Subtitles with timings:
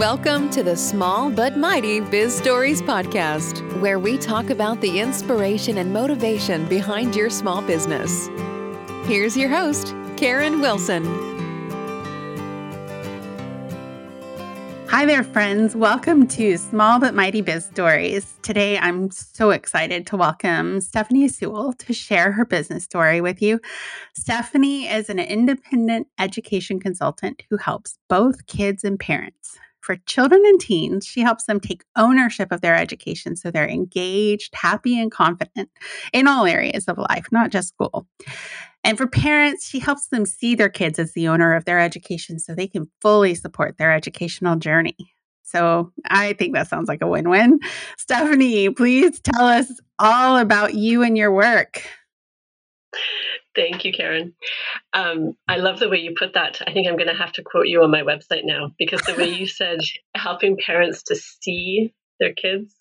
[0.00, 5.76] Welcome to the Small But Mighty Biz Stories podcast, where we talk about the inspiration
[5.76, 8.30] and motivation behind your small business.
[9.04, 11.04] Here's your host, Karen Wilson.
[14.88, 15.76] Hi there, friends.
[15.76, 18.38] Welcome to Small But Mighty Biz Stories.
[18.40, 23.60] Today, I'm so excited to welcome Stephanie Sewell to share her business story with you.
[24.14, 30.60] Stephanie is an independent education consultant who helps both kids and parents for children and
[30.60, 35.70] teens, she helps them take ownership of their education so they're engaged, happy, and confident
[36.12, 38.06] in all areas of life, not just school.
[38.82, 42.38] And for parents, she helps them see their kids as the owner of their education
[42.38, 44.96] so they can fully support their educational journey.
[45.42, 47.58] So I think that sounds like a win win.
[47.98, 51.82] Stephanie, please tell us all about you and your work.
[53.54, 54.34] Thank you, Karen.
[54.92, 56.60] Um, I love the way you put that.
[56.66, 59.16] I think I'm going to have to quote you on my website now because the
[59.16, 59.80] way you said
[60.14, 62.74] helping parents to see their kids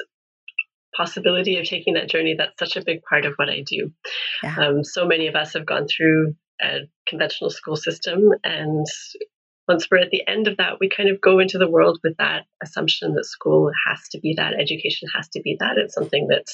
[0.96, 3.92] possibility of taking that journey that's such a big part of what i do
[4.44, 4.56] yeah.
[4.58, 8.86] um, so many of us have gone through a conventional school system and
[9.68, 12.18] once we're at the end of that we kind of go into the world with
[12.18, 16.28] that assumption that school has to be that education has to be that it's something
[16.28, 16.46] that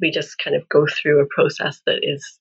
[0.00, 2.38] we just kind of go through a process that is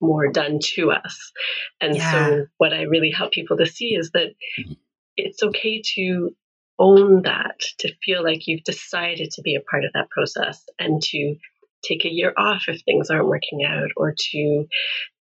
[0.00, 1.32] more done to us.
[1.80, 2.12] And yeah.
[2.12, 4.72] so, what I really help people to see is that mm-hmm.
[5.16, 6.30] it's okay to
[6.78, 11.02] own that, to feel like you've decided to be a part of that process and
[11.02, 11.36] to
[11.84, 14.66] take a year off if things aren't working out or to,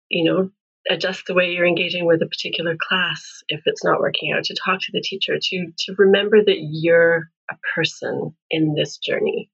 [0.10, 0.50] you know,
[0.90, 4.56] adjust the way you're engaging with a particular class if it's not working out to
[4.56, 9.50] talk to the teacher to to remember that you're a person in this journey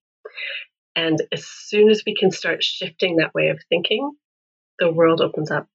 [0.96, 4.12] and as soon as we can start shifting that way of thinking
[4.80, 5.68] the world opens up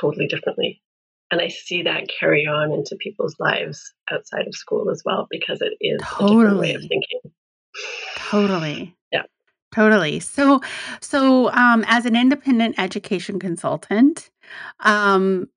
[0.00, 0.82] totally differently.
[1.30, 5.62] And I see that carry on into people's lives outside of school as well because
[5.62, 6.34] it is totally.
[6.34, 7.20] a different way of thinking.
[8.16, 8.96] Totally.
[9.10, 9.22] Yeah.
[9.74, 10.20] Totally.
[10.20, 10.60] So
[11.00, 14.30] so um as an independent education consultant,
[14.80, 15.48] um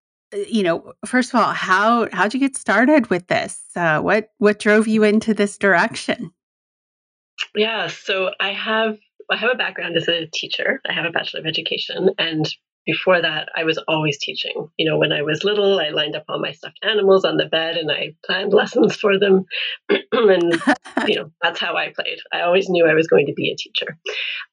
[0.47, 3.61] you know, first of all, how how'd you get started with this?
[3.75, 6.31] Uh, what what drove you into this direction?
[7.53, 8.97] Yeah, so I have
[9.29, 10.81] I have a background as a teacher.
[10.87, 12.47] I have a bachelor of education, and
[12.85, 14.69] before that, I was always teaching.
[14.77, 17.45] You know, when I was little, I lined up all my stuffed animals on the
[17.45, 19.45] bed and I planned lessons for them.
[19.89, 20.61] and,
[21.07, 22.19] you know, that's how I played.
[22.31, 23.97] I always knew I was going to be a teacher.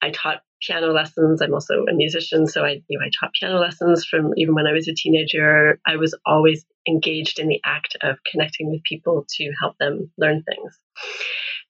[0.01, 1.41] I taught piano lessons.
[1.41, 4.67] I'm also a musician, so I, you know, I taught piano lessons from even when
[4.67, 5.79] I was a teenager.
[5.85, 10.43] I was always engaged in the act of connecting with people to help them learn
[10.43, 10.77] things.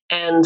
[0.10, 0.46] And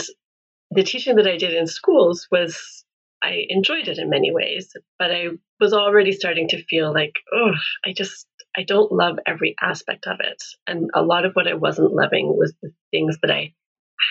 [0.72, 2.77] the teaching that I did in schools was
[3.24, 5.28] I enjoyed it in many ways, but I
[5.60, 7.52] was already starting to feel like, oh,
[7.86, 10.42] I just, I don't love every aspect of it.
[10.68, 13.54] And a lot of what I wasn't loving was the things that I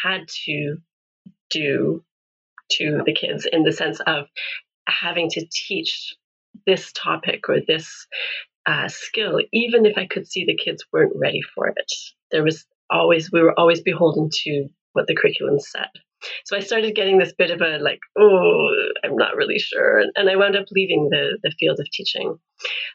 [0.05, 0.77] had to
[1.51, 2.05] do
[2.73, 4.27] to the kids in the sense of
[4.89, 6.17] having to teach
[6.67, 8.07] this topic or this
[8.67, 11.93] uh, skill, even if I could see the kids weren't ready for it.
[12.33, 15.89] There was always, we were always beholden to what the curriculum said.
[16.45, 18.69] So I started getting this bit of a like, oh,
[19.05, 20.03] I'm not really sure.
[20.15, 22.39] And, I wound up leaving the, the field of teaching,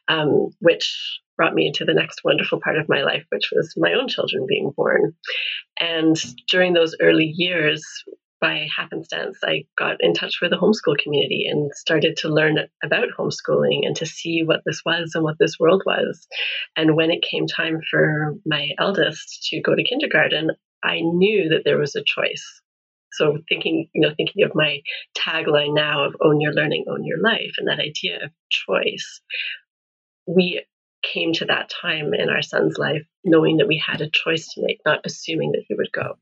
[0.07, 3.93] um, which brought me into the next wonderful part of my life, which was my
[3.93, 5.13] own children being born.
[5.79, 6.15] And
[6.49, 7.83] during those early years,
[8.41, 13.09] by happenstance, I got in touch with the homeschool community and started to learn about
[13.17, 16.27] homeschooling and to see what this was and what this world was.
[16.75, 20.49] And when it came time for my eldest to go to kindergarten,
[20.83, 22.61] I knew that there was a choice.
[23.13, 24.81] So thinking, you know, thinking of my
[25.17, 29.21] tagline now of own your learning, own your life, and that idea of choice,
[30.25, 30.63] we
[31.03, 34.61] came to that time in our son's life knowing that we had a choice to
[34.63, 36.17] make, not assuming that he would go.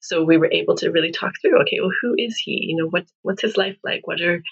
[0.00, 2.66] So we were able to really talk through, okay, well, who is he?
[2.68, 4.06] You know, what what's his life like?
[4.06, 4.42] What are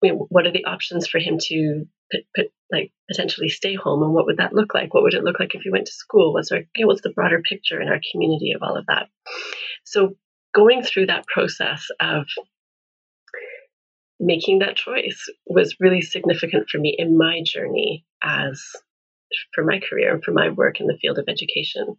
[0.00, 4.26] what are the options for him to put, put, like potentially stay home and what
[4.26, 6.50] would that look like what would it look like if he went to school what's
[6.50, 9.08] our you know, what's the broader picture in our community of all of that
[9.84, 10.16] so
[10.54, 12.26] going through that process of
[14.20, 18.62] making that choice was really significant for me in my journey as
[19.54, 21.96] for my career and for my work in the field of education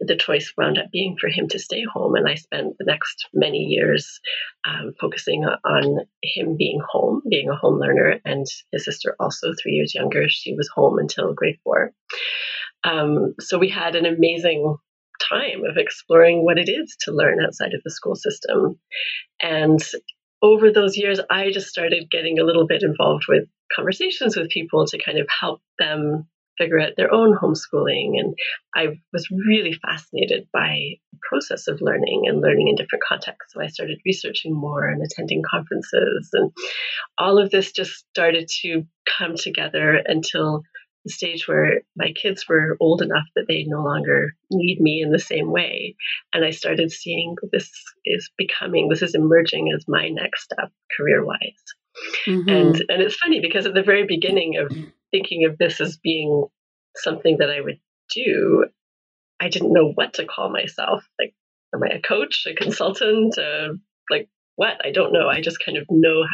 [0.00, 2.14] the choice wound up being for him to stay home.
[2.14, 4.20] And I spent the next many years
[4.66, 9.72] um, focusing on him being home, being a home learner, and his sister, also three
[9.72, 11.92] years younger, she was home until grade four.
[12.82, 14.76] Um, so we had an amazing
[15.28, 18.78] time of exploring what it is to learn outside of the school system.
[19.40, 19.80] And
[20.42, 23.44] over those years, I just started getting a little bit involved with
[23.74, 26.26] conversations with people to kind of help them
[26.60, 28.18] figure out their own homeschooling.
[28.18, 28.34] And
[28.74, 33.54] I was really fascinated by the process of learning and learning in different contexts.
[33.54, 36.28] So I started researching more and attending conferences.
[36.32, 36.52] And
[37.18, 38.84] all of this just started to
[39.18, 40.62] come together until
[41.04, 45.12] the stage where my kids were old enough that they no longer need me in
[45.12, 45.96] the same way.
[46.34, 47.70] And I started seeing this
[48.04, 51.38] is becoming, this is emerging as my next step career wise.
[52.26, 52.48] Mm-hmm.
[52.48, 54.72] And and it's funny because at the very beginning of
[55.10, 56.46] thinking of this as being
[56.96, 57.80] something that I would
[58.14, 58.66] do,
[59.40, 61.04] I didn't know what to call myself.
[61.18, 61.34] Like,
[61.74, 63.74] am I a coach, a consultant, uh,
[64.10, 64.84] like what?
[64.84, 65.28] I don't know.
[65.28, 66.24] I just kind of know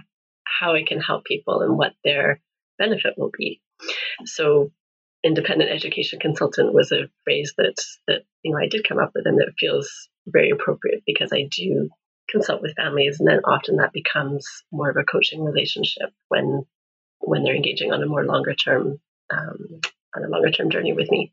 [0.44, 2.40] how I can help people and what their
[2.78, 3.60] benefit will be.
[4.24, 4.72] So,
[5.24, 7.74] independent education consultant was a phrase that
[8.06, 11.48] that you know I did come up with, and it feels very appropriate because I
[11.50, 11.88] do
[12.28, 16.64] consult with families, and then often that becomes more of a coaching relationship when
[17.20, 19.00] when they're engaging on a more longer term
[19.30, 19.80] um,
[20.14, 21.32] on a longer term journey with me.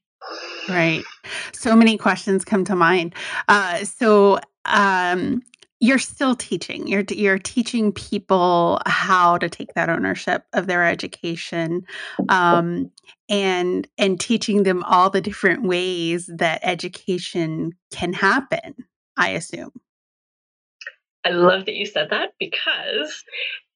[0.70, 1.04] Right.
[1.52, 3.14] So many questions come to mind.
[3.48, 5.44] Uh, so um,
[5.84, 6.88] you're still teaching.
[6.88, 11.86] You're you're teaching people how to take that ownership of their education,
[12.30, 12.90] um,
[13.28, 18.76] and and teaching them all the different ways that education can happen.
[19.18, 19.74] I assume.
[21.26, 23.22] I love that you said that because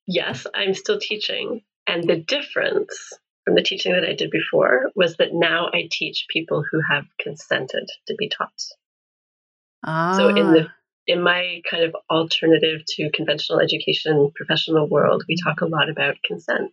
[0.08, 3.12] yes, I'm still teaching, and the difference
[3.44, 7.04] from the teaching that I did before was that now I teach people who have
[7.20, 8.64] consented to be taught.
[9.84, 10.16] Ah.
[10.16, 10.74] So in the ah.
[11.08, 16.16] In my kind of alternative to conventional education professional world, we talk a lot about
[16.26, 16.72] consent.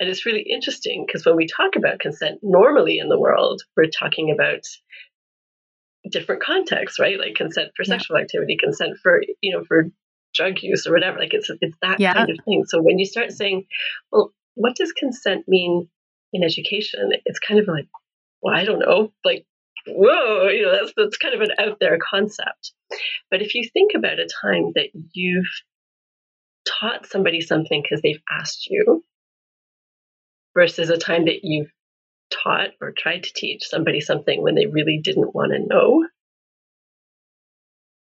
[0.00, 3.90] And it's really interesting because when we talk about consent, normally in the world, we're
[3.90, 4.62] talking about
[6.10, 7.18] different contexts, right?
[7.18, 7.98] Like consent for yeah.
[7.98, 9.90] sexual activity, consent for, you know, for
[10.34, 11.18] drug use or whatever.
[11.18, 12.14] Like it's it's that yeah.
[12.14, 12.64] kind of thing.
[12.66, 13.66] So when you start saying,
[14.10, 15.88] well, what does consent mean
[16.32, 17.88] in education, it's kind of like,
[18.42, 19.46] well, I don't know, like,
[19.88, 22.72] whoa, you know, that's, that's kind of an out there concept.
[23.30, 25.46] But if you think about a time that you've
[26.66, 29.04] taught somebody something because they've asked you
[30.54, 31.70] versus a time that you've
[32.30, 36.06] taught or tried to teach somebody something when they really didn't want to know,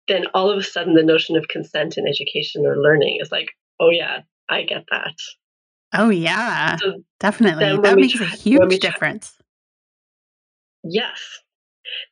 [0.08, 3.50] then all of a sudden the notion of consent in education or learning is like,
[3.80, 5.16] oh yeah, I get that.
[5.94, 7.78] Oh yeah, so definitely.
[7.82, 9.36] That makes try, a huge difference.
[10.84, 11.40] Yes.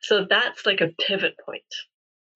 [0.02, 1.62] So that's like a pivot point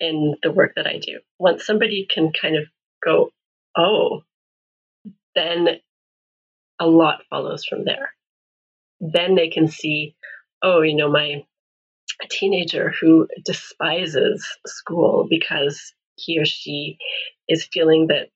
[0.00, 1.20] in the work that I do.
[1.38, 2.64] Once somebody can kind of
[3.04, 3.30] go,
[3.76, 4.22] oh,
[5.34, 5.68] then
[6.80, 8.10] a lot follows from there.
[9.00, 10.14] Then they can see,
[10.62, 11.44] oh, you know, my
[12.30, 16.98] teenager who despises school because he or she
[17.48, 18.28] is feeling that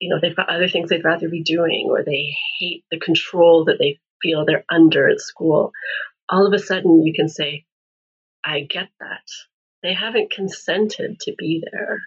[0.00, 3.66] you know they've got other things they'd rather be doing or they hate the control
[3.66, 5.72] that they feel they're under at school
[6.28, 7.64] all of a sudden you can say
[8.44, 9.26] i get that
[9.82, 12.02] they haven't consented to be there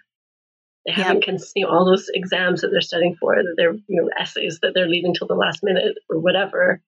[0.86, 4.02] they haven't consented you know, all those exams that they're studying for that they're you
[4.02, 6.80] know essays that they're leaving till the last minute or whatever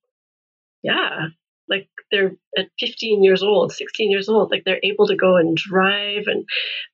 [0.82, 1.26] yeah
[1.68, 5.56] like they're at 15 years old 16 years old like they're able to go and
[5.56, 6.44] drive and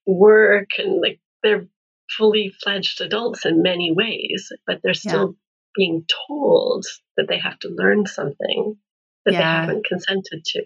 [0.06, 1.66] work and like they're
[2.10, 5.34] fully fledged adults in many ways, but they're still yeah.
[5.76, 6.84] being told
[7.16, 8.76] that they have to learn something
[9.24, 9.38] that yeah.
[9.38, 10.64] they haven't consented to.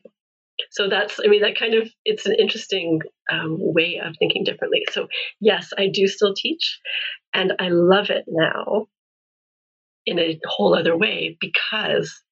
[0.71, 4.83] So that's, I mean, that kind of, it's an interesting um, way of thinking differently.
[4.91, 5.09] So,
[5.41, 6.81] yes, I do still teach,
[7.33, 8.87] and I love it now
[10.07, 12.23] in a whole other way because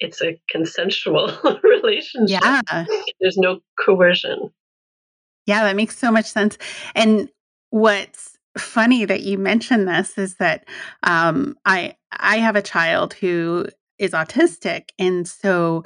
[0.00, 1.32] it's a consensual
[1.62, 2.40] relationship.
[2.42, 2.84] Yeah.
[3.20, 4.50] There's no coercion.
[5.46, 6.58] Yeah, that makes so much sense.
[6.94, 7.28] And
[7.70, 10.66] what's funny that you mentioned this is that
[11.02, 13.66] um, I I have a child who
[13.98, 15.84] is autistic, and so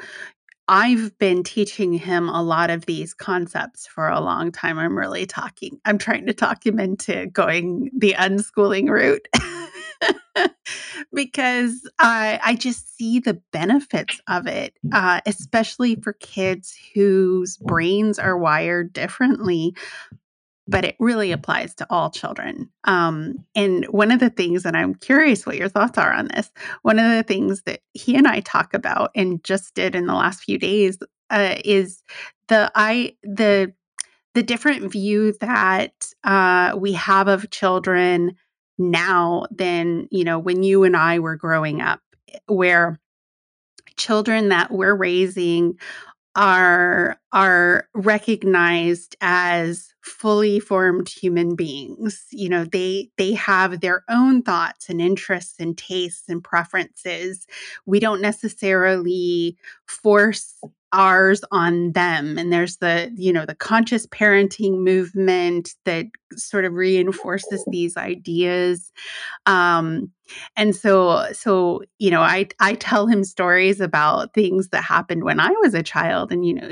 [0.73, 4.79] I've been teaching him a lot of these concepts for a long time.
[4.79, 5.81] I'm really talking.
[5.85, 9.27] I'm trying to talk him into going the unschooling route.
[11.12, 18.21] because I I just see the benefits of it, uh, especially for kids whose brains
[18.21, 19.75] are wired differently
[20.71, 22.71] but it really applies to all children.
[22.85, 26.50] Um, and one of the things that I'm curious what your thoughts are on this,
[26.83, 30.15] one of the things that he and I talk about and just did in the
[30.15, 30.99] last few days
[31.31, 32.03] uh, is
[32.49, 33.73] the I the
[34.35, 38.37] the different view that uh, we have of children
[38.79, 42.00] now than you know when you and I were growing up,
[42.47, 43.00] where
[43.97, 45.79] children that we're raising
[46.37, 52.27] are are recognized as fully formed human beings.
[52.31, 57.47] You know they they have their own thoughts and interests and tastes and preferences.
[57.87, 59.57] We don't necessarily
[59.87, 60.59] force
[60.93, 62.39] ours on them.
[62.39, 68.93] And there's the you know the conscious parenting movement that sort of reinforces these ideas.
[69.47, 70.11] Um
[70.57, 75.41] and so so you know i i tell him stories about things that happened when
[75.41, 76.33] i was a child.
[76.33, 76.71] And you know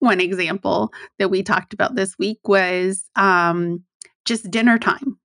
[0.00, 3.82] one example that we talked about this week was um
[4.24, 5.18] just dinner time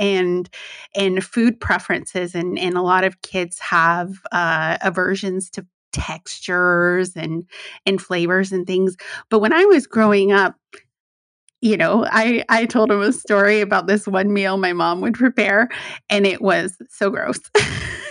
[0.00, 0.48] and
[0.96, 2.34] and food preferences.
[2.34, 7.44] And and a lot of kids have uh, aversions to textures and
[7.86, 8.96] and flavors and things
[9.28, 10.56] but when i was growing up
[11.60, 15.14] you know i i told him a story about this one meal my mom would
[15.14, 15.68] prepare
[16.08, 17.40] and it was so gross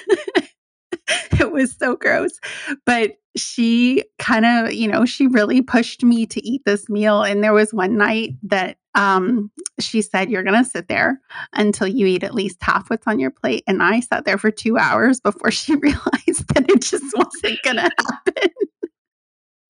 [1.40, 2.40] it was so gross
[2.86, 7.44] but she kind of you know she really pushed me to eat this meal and
[7.44, 11.20] there was one night that um, she said, You're going to sit there
[11.54, 13.64] until you eat at least half what's on your plate.
[13.68, 17.78] And I sat there for two hours before she realized that it just wasn't going
[17.78, 18.52] to happen.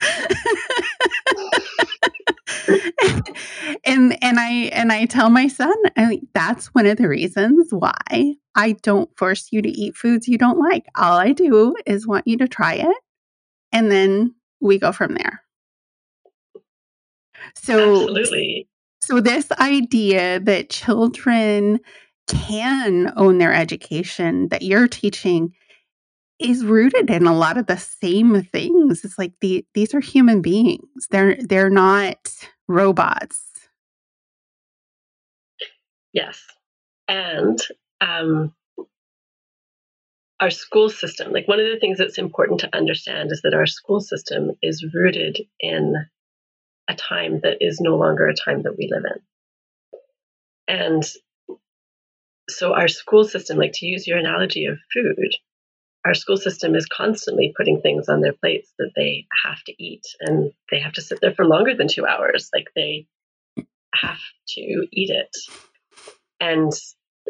[3.86, 7.68] and and I and I tell my son, I mean, that's one of the reasons
[7.72, 10.86] why I don't force you to eat foods you don't like.
[10.98, 12.98] All I do is want you to try it,
[13.72, 15.42] and then we go from there.
[17.56, 18.68] So Absolutely.
[19.02, 21.80] So, this idea that children
[22.28, 25.54] can own their education that you're teaching
[26.38, 29.06] is rooted in a lot of the same things.
[29.06, 31.08] It's like the, these are human beings.
[31.10, 32.18] They're they're not
[32.68, 33.42] robots.
[36.12, 36.42] Yes,
[37.08, 37.58] and
[38.02, 38.54] um,
[40.40, 41.32] our school system.
[41.32, 44.86] Like one of the things that's important to understand is that our school system is
[44.94, 45.96] rooted in
[46.90, 50.76] a time that is no longer a time that we live in.
[50.76, 51.04] And
[52.50, 55.36] so, our school system, like to use your analogy of food,
[56.06, 60.04] our school system is constantly putting things on their plates that they have to eat
[60.22, 62.50] and they have to sit there for longer than two hours.
[62.54, 63.08] Like they
[63.94, 65.36] have to eat it.
[66.40, 66.72] And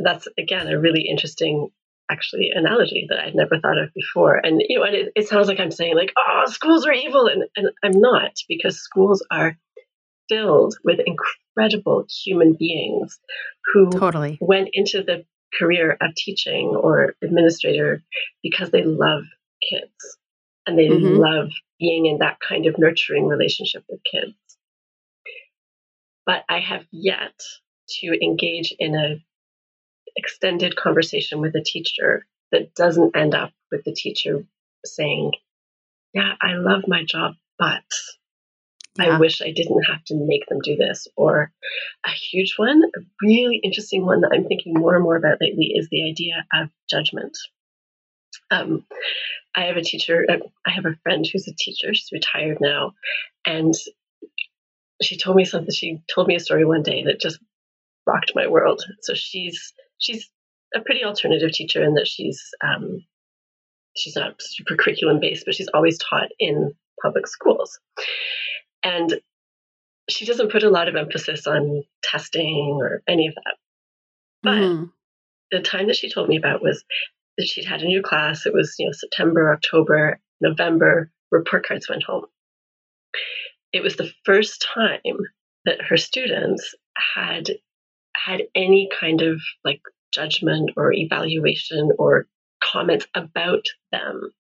[0.03, 1.69] that's, again, a really interesting
[2.11, 4.35] actually analogy that I'd never thought of before.
[4.35, 7.27] And you know, and it, it sounds like I'm saying like, oh, schools are evil,
[7.27, 9.57] and, and I'm not because schools are
[10.27, 13.19] filled with incredible human beings
[13.73, 15.25] who totally went into the
[15.57, 18.03] career of teaching or administrator
[18.43, 19.23] because they love
[19.67, 20.17] kids
[20.67, 21.17] and they mm-hmm.
[21.17, 24.35] love being in that kind of nurturing relationship with kids.
[26.25, 27.33] But I have yet
[28.01, 29.15] to engage in a
[30.15, 34.45] extended conversation with a teacher that doesn't end up with the teacher
[34.85, 35.33] saying,
[36.13, 37.83] Yeah, I love my job, but
[38.97, 39.15] yeah.
[39.15, 41.07] I wish I didn't have to make them do this.
[41.15, 41.51] Or
[42.05, 45.73] a huge one, a really interesting one that I'm thinking more and more about lately
[45.75, 47.37] is the idea of judgment.
[48.51, 48.85] Um,
[49.55, 52.93] I have a teacher, uh, I have a friend who's a teacher, she's retired now,
[53.45, 53.73] and
[55.01, 55.73] she told me something.
[55.73, 57.39] She told me a story one day that just
[58.05, 58.83] rocked my world.
[59.01, 60.29] So she's she's
[60.75, 63.03] a pretty alternative teacher in that she's um,
[63.95, 67.79] she's not super curriculum based, but she's always taught in public schools,
[68.83, 69.19] and
[70.09, 73.55] she doesn't put a lot of emphasis on testing or any of that.
[74.41, 74.91] But mm.
[75.51, 76.83] the time that she told me about was
[77.37, 78.45] that she'd had a new class.
[78.45, 81.11] It was you know September, October, November.
[81.31, 82.25] Report cards went home.
[83.71, 85.17] It was the first time
[85.65, 86.73] that her students
[87.15, 87.49] had
[88.25, 89.81] had any kind of like
[90.13, 92.27] judgment or evaluation or
[92.61, 94.31] comments about them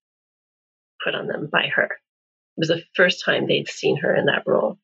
[1.03, 1.85] put on them by her.
[1.85, 4.77] It was the first time they'd seen her in that role.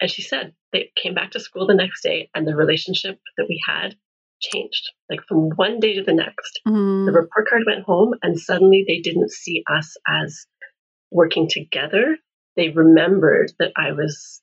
[0.00, 3.46] And she said they came back to school the next day and the relationship that
[3.48, 3.94] we had
[4.40, 4.90] changed.
[5.08, 7.06] Like from one day to the next, mm.
[7.06, 10.46] the report card went home and suddenly they didn't see us as
[11.10, 12.18] working together.
[12.56, 14.42] They remembered that I was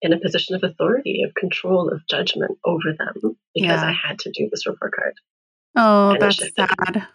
[0.00, 3.84] in a position of authority, of control, of judgment over them because yeah.
[3.84, 5.14] I had to do this report card.
[5.76, 7.06] Oh, and that's sad.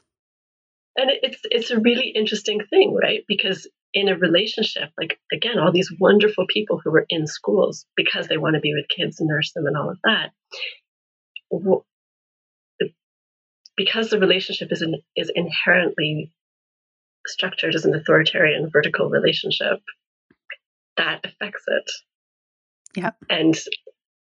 [0.96, 3.24] And it's it's a really interesting thing, right?
[3.28, 8.28] Because in a relationship, like again, all these wonderful people who were in schools because
[8.28, 10.32] they want to be with kids and nurse them and all of that.
[13.76, 16.32] Because the relationship is in, is inherently
[17.26, 19.80] structured as an authoritarian vertical relationship,
[20.98, 21.90] that affects it
[22.96, 23.12] yeah.
[23.30, 23.58] And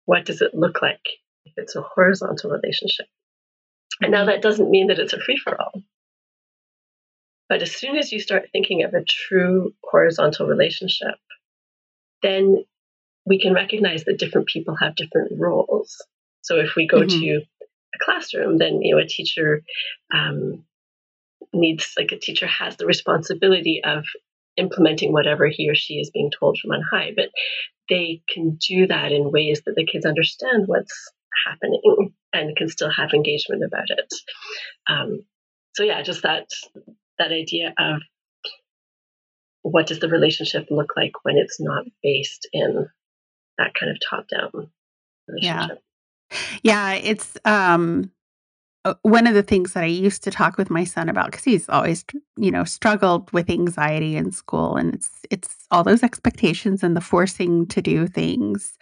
[0.05, 1.05] what does it look like
[1.45, 3.07] if it's a horizontal relationship?
[4.01, 5.83] And now that doesn't mean that it's a free for all.
[7.49, 11.15] But as soon as you start thinking of a true horizontal relationship,
[12.21, 12.63] then
[13.25, 15.97] we can recognize that different people have different roles.
[16.41, 17.19] So if we go mm-hmm.
[17.19, 17.41] to
[17.95, 19.63] a classroom, then you know a teacher
[20.13, 20.63] um,
[21.53, 24.05] needs like a teacher has the responsibility of
[24.59, 27.29] implementing whatever he or she is being told from on high, but
[27.89, 31.11] they can do that in ways that the kids understand what's
[31.47, 34.13] happening and can still have engagement about it.
[34.87, 35.25] Um,
[35.73, 36.47] so yeah, just that
[37.17, 38.01] that idea of
[39.61, 42.87] what does the relationship look like when it's not based in
[43.57, 44.71] that kind of top down
[45.27, 45.79] relationship.
[45.79, 45.85] Yeah.
[46.61, 48.11] Yeah, it's um
[49.01, 51.67] one of the things that I used to talk with my son about because he's
[51.69, 52.05] always,
[52.37, 57.01] you know, struggled with anxiety in school, and it's it's all those expectations and the
[57.01, 58.77] forcing to do things,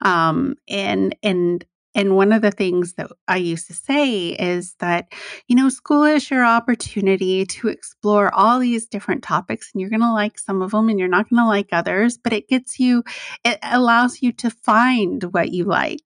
[0.00, 5.12] um, and and and one of the things that I used to say is that,
[5.46, 10.00] you know, school is your opportunity to explore all these different topics, and you're going
[10.00, 12.80] to like some of them and you're not going to like others, but it gets
[12.80, 13.04] you,
[13.44, 16.00] it allows you to find what you like.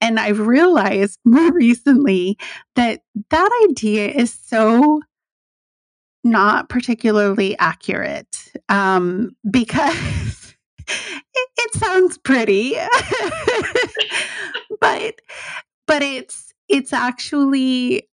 [0.00, 2.38] And I've realized more recently
[2.76, 5.00] that that idea is so
[6.22, 9.96] not particularly accurate um, because
[10.88, 12.74] it, it sounds pretty.
[14.80, 15.20] but
[15.86, 18.08] but it's it's actually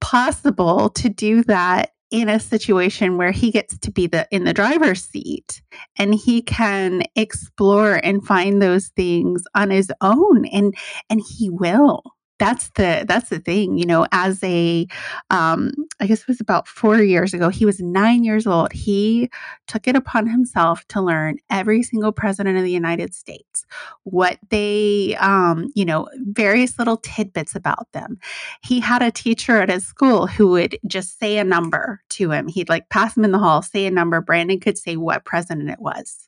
[0.00, 4.54] possible to do that in a situation where he gets to be the in the
[4.54, 5.60] driver's seat
[5.98, 10.74] and he can explore and find those things on his own and
[11.10, 12.02] and he will
[12.38, 14.86] that's the that's the thing you know as a
[15.30, 19.30] um i guess it was about four years ago he was nine years old he
[19.66, 23.64] took it upon himself to learn every single president of the united states
[24.04, 28.18] what they um you know various little tidbits about them.
[28.62, 32.48] He had a teacher at his school who would just say a number to him.
[32.48, 35.70] He'd like pass him in the hall say a number brandon could say what president
[35.70, 36.25] it was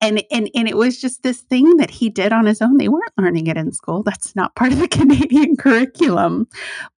[0.00, 2.76] and and and it was just this thing that he did on his own.
[2.76, 4.02] They weren't learning it in school.
[4.02, 6.48] That's not part of the canadian curriculum.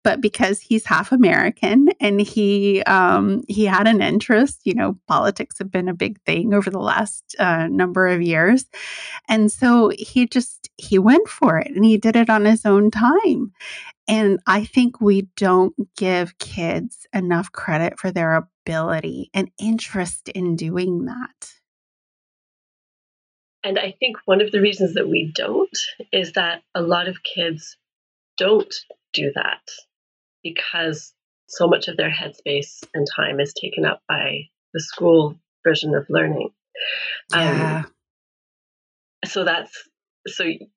[0.03, 5.57] But because he's half american and he um, he had an interest you know politics
[5.59, 8.65] have been a big thing over the last uh, number of years.
[9.27, 12.91] And so he just he went for it and he did it on his own
[12.91, 13.51] time.
[14.07, 20.55] And i think we don't give kids enough credit for their ability and interest in
[20.55, 21.53] doing that
[23.63, 25.77] and I think one of the reasons that we don't
[26.11, 27.77] is that a lot of kids
[28.37, 28.73] don't
[29.13, 29.61] do that
[30.43, 31.13] because
[31.47, 34.41] so much of their headspace and time is taken up by
[34.73, 36.49] the school version of learning.
[37.31, 37.83] Yeah.
[37.85, 37.91] Um,
[39.25, 39.71] so that's
[40.27, 40.67] so you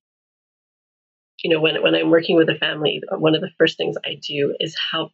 [1.44, 4.54] know when when I'm working with a family, one of the first things I do
[4.60, 5.12] is help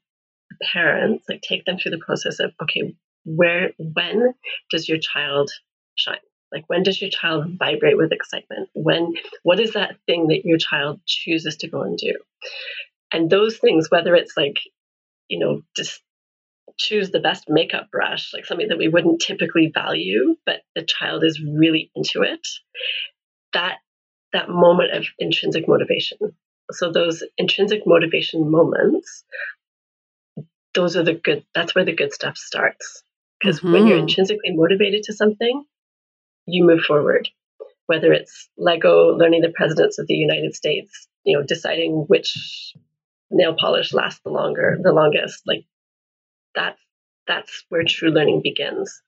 [0.51, 4.35] the parents like take them through the process of okay, where when
[4.71, 5.51] does your child
[5.95, 6.17] shine?
[6.53, 8.69] Like when does your child vibrate with excitement?
[8.75, 12.15] When what is that thing that your child chooses to go and do?
[13.13, 14.57] And those things, whether it's like,
[15.29, 16.01] you know, just
[16.79, 21.25] choose the best makeup brush, like something that we wouldn't typically value, but the child
[21.25, 22.47] is really into it,
[23.53, 23.79] that
[24.33, 26.19] that moment of intrinsic motivation.
[26.71, 29.25] So those intrinsic motivation moments,
[30.75, 33.03] those are the good that's where the good stuff starts.
[33.41, 33.73] Because mm-hmm.
[33.73, 34.09] when you're mm-hmm.
[34.09, 35.65] intrinsically motivated to something,
[36.47, 37.29] you move forward.
[37.87, 42.75] Whether it's Lego learning the presidents of the United States, you know, deciding which
[43.31, 45.65] nail polish lasts the longer, the longest, like
[46.55, 46.79] that's
[47.27, 49.01] that's where true learning begins.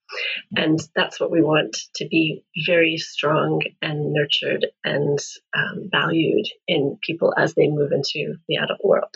[0.55, 5.19] And that's what we want to be very strong and nurtured and
[5.57, 9.15] um, valued in people as they move into the adult world.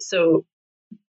[0.00, 0.46] So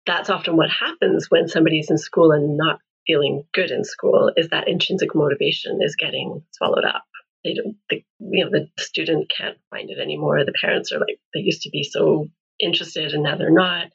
[0.05, 2.79] that's often what happens when somebody's in school and not
[3.11, 7.03] feeling good in school is that intrinsic motivation is getting swallowed up.
[7.43, 10.45] They don't, the, you know, the student can't find it anymore.
[10.45, 12.27] The parents are like, they used to be so
[12.59, 13.85] interested and now they're not.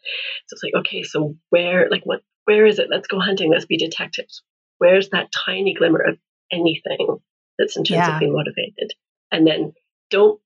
[0.47, 2.89] So it's like, okay, so where, like, what, where is it?
[2.91, 3.51] Let's go hunting.
[3.51, 4.43] Let's be detectives.
[4.79, 6.19] Where's that tiny glimmer of
[6.53, 7.19] anything
[7.59, 8.33] that's intrinsically yeah.
[8.33, 8.93] motivated?
[9.33, 9.73] And then
[10.11, 10.41] don't,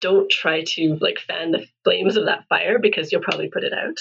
[0.00, 3.72] don't try to like fan the flames of that fire because you'll probably put it
[3.72, 3.98] out.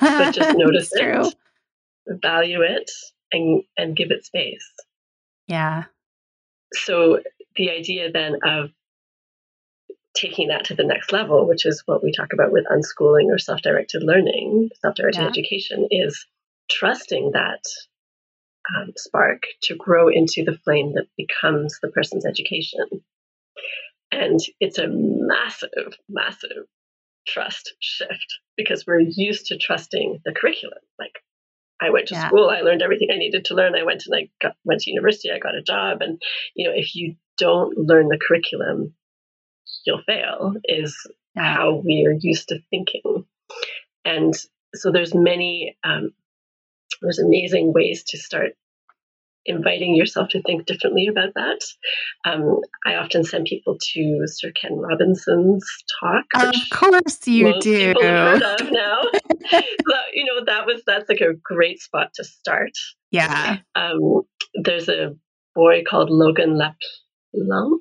[0.00, 1.34] But just notice it,
[2.06, 2.90] value it,
[3.32, 4.70] and and give it space.
[5.48, 5.84] Yeah.
[6.72, 7.20] So
[7.56, 8.70] the idea then of
[10.14, 13.38] taking that to the next level, which is what we talk about with unschooling or
[13.38, 15.28] self-directed learning, self-directed yeah.
[15.28, 16.26] education, is
[16.70, 17.62] trusting that
[18.76, 22.86] um, spark to grow into the flame that becomes the person's education.
[24.10, 26.66] And it's a massive, massive
[27.26, 30.78] trust shift because we're used to trusting the curriculum.
[30.98, 31.22] Like
[31.82, 32.28] I went to yeah.
[32.28, 32.48] school.
[32.48, 33.74] I learned everything I needed to learn.
[33.74, 35.30] I went and I got, went to university.
[35.30, 36.00] I got a job.
[36.00, 36.20] And
[36.54, 38.94] you know, if you don't learn the curriculum,
[39.84, 40.54] you'll fail.
[40.64, 40.96] Is
[41.34, 41.54] yeah.
[41.54, 43.26] how we are used to thinking.
[44.04, 44.34] And
[44.74, 46.12] so there's many um,
[47.00, 48.52] there's amazing ways to start
[49.46, 51.60] inviting yourself to think differently about that.
[52.24, 55.64] Um, I often send people to Sir Ken Robinson's
[56.00, 56.24] talk.
[56.34, 57.94] Of course, you do.
[58.00, 59.02] Heard of now.
[59.50, 59.60] so,
[60.12, 62.72] you know that was that's like a great spot to start.
[63.10, 63.58] Yeah.
[63.74, 64.22] Um,
[64.54, 65.14] there's a
[65.54, 67.80] boy called Logan LaPlante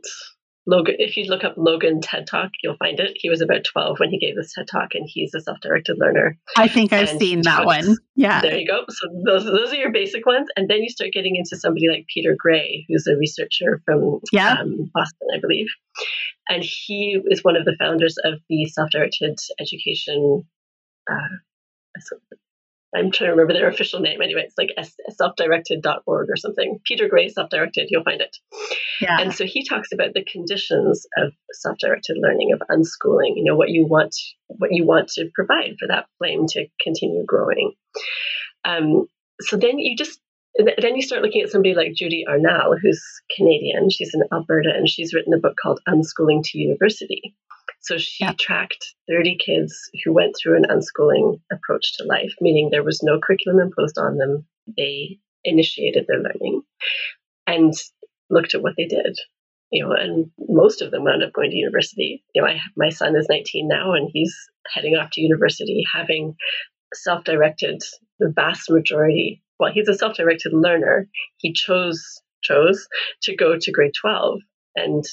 [0.67, 3.13] Logan, if you look up Logan TED Talk, you'll find it.
[3.15, 5.97] He was about 12 when he gave this TED Talk, and he's a self directed
[5.99, 6.37] learner.
[6.55, 7.97] I think I've seen that one.
[8.15, 8.41] Yeah.
[8.41, 8.83] There you go.
[8.87, 10.47] So, those, those are your basic ones.
[10.55, 14.57] And then you start getting into somebody like Peter Gray, who's a researcher from yeah.
[14.59, 15.67] um, Boston, I believe.
[16.47, 20.43] And he is one of the founders of the self directed education.
[21.09, 21.37] Uh,
[22.95, 24.21] I'm trying to remember their official name.
[24.21, 24.69] Anyway, it's like
[25.19, 26.79] selfdirected.org or something.
[26.85, 27.87] Peter Gray, self-directed.
[27.89, 28.35] You'll find it.
[28.99, 29.17] Yeah.
[29.19, 33.33] And so he talks about the conditions of self-directed learning, of unschooling.
[33.35, 34.15] You know what you want,
[34.47, 37.73] what you want to provide for that flame to continue growing.
[38.65, 39.05] Um,
[39.39, 40.19] so then you just
[40.55, 43.03] then you start looking at somebody like Judy Arnall, who's
[43.35, 43.89] Canadian.
[43.89, 47.35] She's in Alberta, and she's written a book called Unschooling to University.
[47.81, 48.33] So she yeah.
[48.39, 53.19] tracked 30 kids who went through an unschooling approach to life, meaning there was no
[53.19, 54.45] curriculum imposed on them.
[54.77, 56.61] They initiated their learning
[57.47, 57.73] and
[58.29, 59.17] looked at what they did.
[59.71, 62.23] You know, and most of them wound up going to university.
[62.35, 64.35] You know, I my son is 19 now, and he's
[64.67, 66.35] heading off to university, having
[66.93, 67.81] self-directed
[68.21, 69.43] the vast majority.
[69.59, 71.07] Well, he's a self-directed learner.
[71.37, 72.87] He chose chose
[73.23, 74.39] to go to grade 12
[74.75, 75.03] and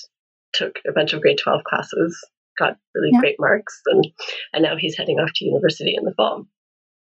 [0.54, 2.18] took a bunch of grade 12 classes
[2.58, 3.20] got really yeah.
[3.20, 4.06] great marks, and
[4.52, 6.46] and now he's heading off to university in the fall.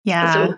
[0.04, 0.34] Yeah.
[0.34, 0.56] So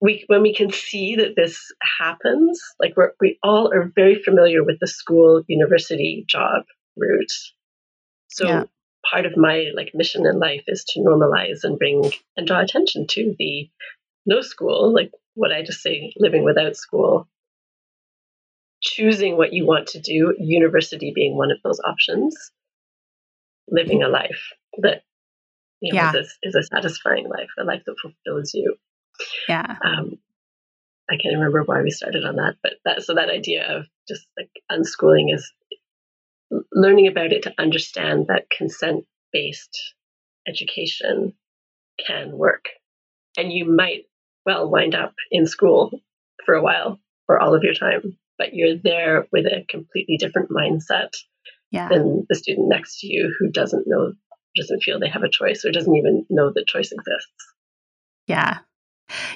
[0.00, 1.58] we when we can see that this
[1.98, 6.64] happens, like we're, we all are very familiar with the school university job
[6.96, 7.32] route.
[8.28, 8.64] So yeah.
[9.10, 13.06] part of my like mission in life is to normalize and bring and draw attention
[13.08, 13.68] to the
[14.26, 17.28] no school, like what I just say, living without school,
[18.82, 22.36] choosing what you want to do, university being one of those options,
[23.68, 25.02] living a life that
[25.80, 26.10] you know, yeah.
[26.10, 28.76] is, a, is a satisfying life, a life that fulfills you.
[29.48, 29.76] Yeah.
[29.84, 30.18] Um,
[31.10, 34.26] I can't remember why we started on that, but that so that idea of just
[34.38, 35.52] like unschooling is
[36.72, 39.94] learning about it to understand that consent based
[40.46, 41.34] education
[42.06, 42.66] can work.
[43.36, 44.04] And you might
[44.44, 45.90] well wind up in school
[46.44, 46.98] for a while
[47.28, 51.10] or all of your time, but you're there with a completely different mindset
[51.70, 51.88] yeah.
[51.88, 54.12] than the student next to you who doesn't know,
[54.56, 57.32] doesn't feel they have a choice or doesn't even know that choice exists.
[58.26, 58.58] Yeah.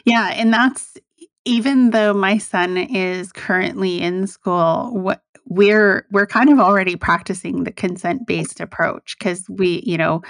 [0.05, 0.33] Yeah.
[0.35, 0.97] And that's
[1.45, 7.65] even though my son is currently in school, what we're we're kind of already practicing
[7.65, 10.23] the consent based approach because we you know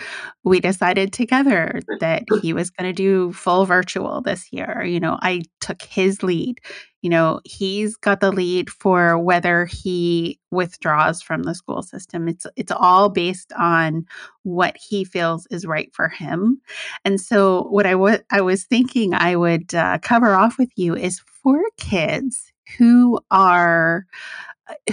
[0.44, 5.18] we decided together that he was going to do full virtual this year you know
[5.22, 6.60] i took his lead
[7.04, 12.28] you know, he's got the lead for whether he withdraws from the school system.
[12.28, 14.06] It's it's all based on
[14.42, 16.62] what he feels is right for him.
[17.04, 20.56] And so, what I w- I was I was thinking I would uh, cover off
[20.56, 24.06] with you is for kids who are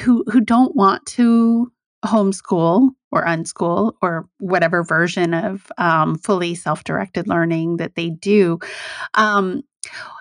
[0.02, 1.72] who who don't want to
[2.06, 8.60] homeschool or unschool or whatever version of um, fully self-directed learning that they do
[9.14, 9.62] um,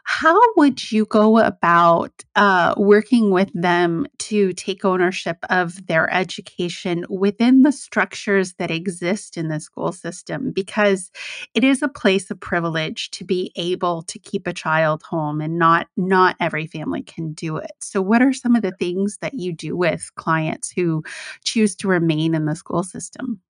[0.05, 7.05] how would you go about uh, working with them to take ownership of their education
[7.09, 10.51] within the structures that exist in the school system?
[10.53, 11.11] Because
[11.55, 15.59] it is a place of privilege to be able to keep a child home, and
[15.59, 17.73] not not every family can do it.
[17.81, 21.03] So, what are some of the things that you do with clients who
[21.45, 23.41] choose to remain in the school system?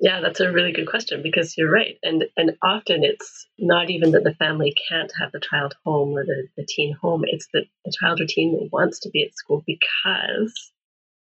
[0.00, 1.96] Yeah, that's a really good question because you're right.
[2.02, 6.24] And and often it's not even that the family can't have the child home or
[6.24, 7.22] the, the teen home.
[7.26, 10.72] It's that the child or teen wants to be at school because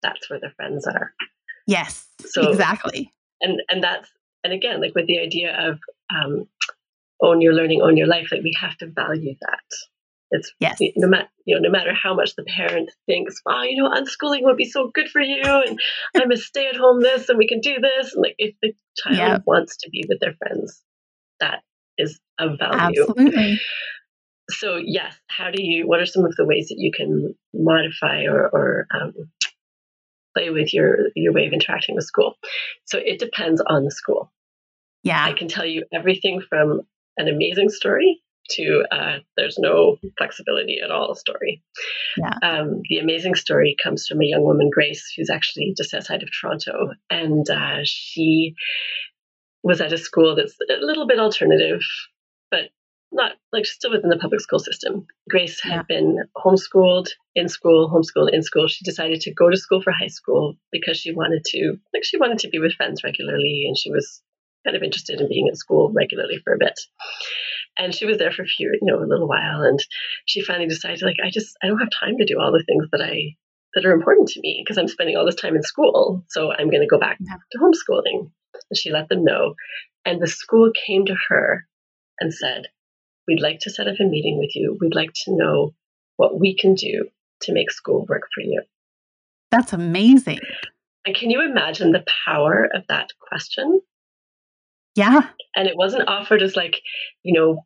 [0.04, 1.12] that's where their friends are.
[1.66, 2.08] Yes.
[2.26, 3.12] So exactly.
[3.42, 4.10] And and that's
[4.44, 6.48] and again, like with the idea of um,
[7.22, 9.97] own your learning, own your life, like we have to value that.
[10.32, 10.78] It's yes.
[10.96, 14.44] no matter you know, no matter how much the parent thinks, wow, you know, unschooling
[14.44, 15.80] would be so good for you, and
[16.16, 18.14] I'm a stay at home this, and we can do this.
[18.14, 19.44] And like, if the child yep.
[19.46, 20.82] wants to be with their friends,
[21.40, 21.60] that
[21.98, 23.06] is of value.
[23.08, 23.60] Absolutely.
[24.50, 25.88] So yes, how do you?
[25.88, 29.14] What are some of the ways that you can modify or, or um,
[30.36, 32.36] play with your your way of interacting with school?
[32.86, 34.32] So it depends on the school.
[35.04, 36.82] Yeah, I can tell you everything from
[37.18, 41.62] an amazing story to uh, there's no flexibility at all story.
[42.18, 42.34] Yeah.
[42.42, 46.30] Um, the amazing story comes from a young woman, Grace, who's actually just outside of
[46.40, 46.94] Toronto.
[47.10, 48.56] And uh, she
[49.64, 51.82] was at a school that's a little bit alternative,
[52.52, 52.70] but
[53.12, 55.06] not like still within the public school system.
[55.30, 55.84] Grace had yeah.
[55.88, 58.68] been homeschooled in school, homeschooled in school.
[58.68, 62.18] She decided to go to school for high school because she wanted to, like, she
[62.18, 64.22] wanted to be with friends regularly, and she was
[64.68, 66.78] kind of interested in being at school regularly for a bit.
[67.78, 69.80] And she was there for a few, you know, a little while, and
[70.26, 72.88] she finally decided, like, I just, I don't have time to do all the things
[72.92, 73.36] that I
[73.76, 76.24] that are important to me because I'm spending all this time in school.
[76.30, 78.32] So I'm going to go back to homeschooling.
[78.70, 79.54] And she let them know.
[80.04, 81.68] And the school came to her
[82.20, 82.68] and said,
[83.28, 84.78] We'd like to set up a meeting with you.
[84.82, 85.76] We'd like to know
[86.16, 87.08] what we can do
[87.42, 88.64] to make school work for you.
[89.52, 90.40] That's amazing.
[91.06, 93.82] And can you imagine the power of that question?
[94.98, 95.30] Yeah.
[95.56, 96.82] And it wasn't offered as like,
[97.24, 97.66] you know,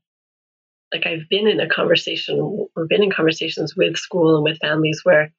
[0.93, 4.99] like I've been in a conversation or been in conversations with school and with families
[5.03, 5.31] where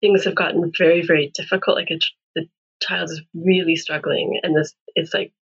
[0.00, 1.76] things have gotten very, very difficult.
[1.76, 1.88] Like
[2.34, 2.46] the
[2.82, 5.32] child is really struggling, and this it's like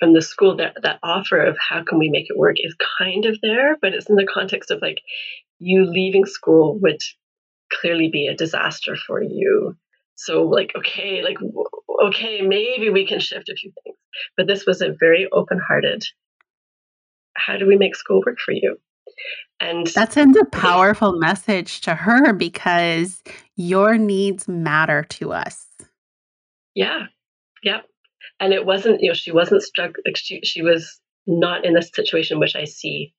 [0.00, 3.26] from the school that that offer of how can we make it work is kind
[3.26, 5.02] of there, but it's in the context of like
[5.58, 7.00] you leaving school would
[7.70, 9.76] clearly be a disaster for you.
[10.14, 11.36] So like okay, like
[12.08, 13.96] okay, maybe we can shift a few things.
[14.36, 16.04] But this was a very open-hearted
[17.36, 18.76] how do we make school work for you?
[19.60, 23.22] And that sends a powerful message to her because
[23.56, 25.66] your needs matter to us.
[26.74, 27.06] Yeah.
[27.62, 27.86] Yep.
[28.40, 31.90] And it wasn't, you know, she wasn't struck, like she, she was not in this
[31.94, 33.14] situation, which I see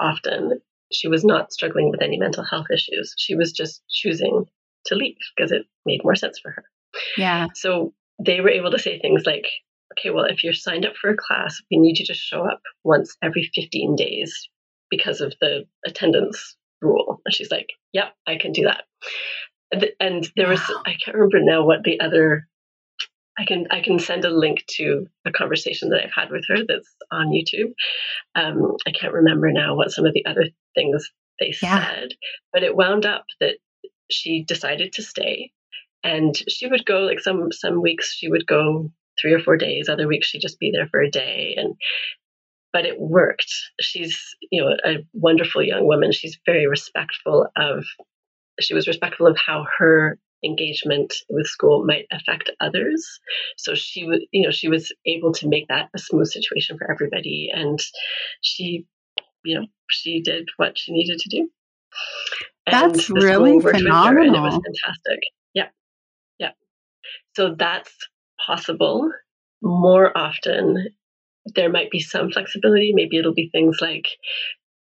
[0.00, 0.60] often.
[0.90, 3.14] She was not struggling with any mental health issues.
[3.18, 4.46] She was just choosing
[4.86, 6.64] to leave because it made more sense for her.
[7.16, 7.48] Yeah.
[7.54, 7.92] So
[8.24, 9.46] they were able to say things like,
[9.92, 12.60] okay, well, if you're signed up for a class, we need you to show up
[12.84, 14.48] once every 15 days
[14.90, 17.20] because of the attendance rule.
[17.24, 18.84] And she's like, yep, I can do that.
[20.00, 22.48] And, there was, I can't remember now what the other,
[23.38, 26.64] I can, I can send a link to a conversation that I've had with her
[26.66, 27.72] that's on YouTube.
[28.34, 31.86] Um, I can't remember now what some of the other things they yeah.
[31.86, 32.08] said,
[32.52, 33.56] but it wound up that
[34.10, 35.52] she decided to stay
[36.04, 39.88] and she would go like some some weeks she would go three or four days
[39.88, 41.74] other weeks she'd just be there for a day and
[42.72, 43.52] but it worked.
[43.80, 44.18] She's,
[44.50, 46.12] you know, a wonderful young woman.
[46.12, 47.84] She's very respectful of,
[48.60, 53.20] she was respectful of how her engagement with school might affect others.
[53.56, 56.90] So she was, you know, she was able to make that a smooth situation for
[56.90, 57.50] everybody.
[57.52, 57.80] And
[58.42, 58.86] she,
[59.44, 61.48] you know, she did what she needed to do.
[62.66, 64.26] And that's really phenomenal.
[64.26, 65.20] and it was fantastic.
[67.34, 67.92] So that's
[68.46, 69.10] possible
[69.62, 70.88] more often
[71.54, 72.92] there might be some flexibility.
[72.94, 74.06] Maybe it'll be things like,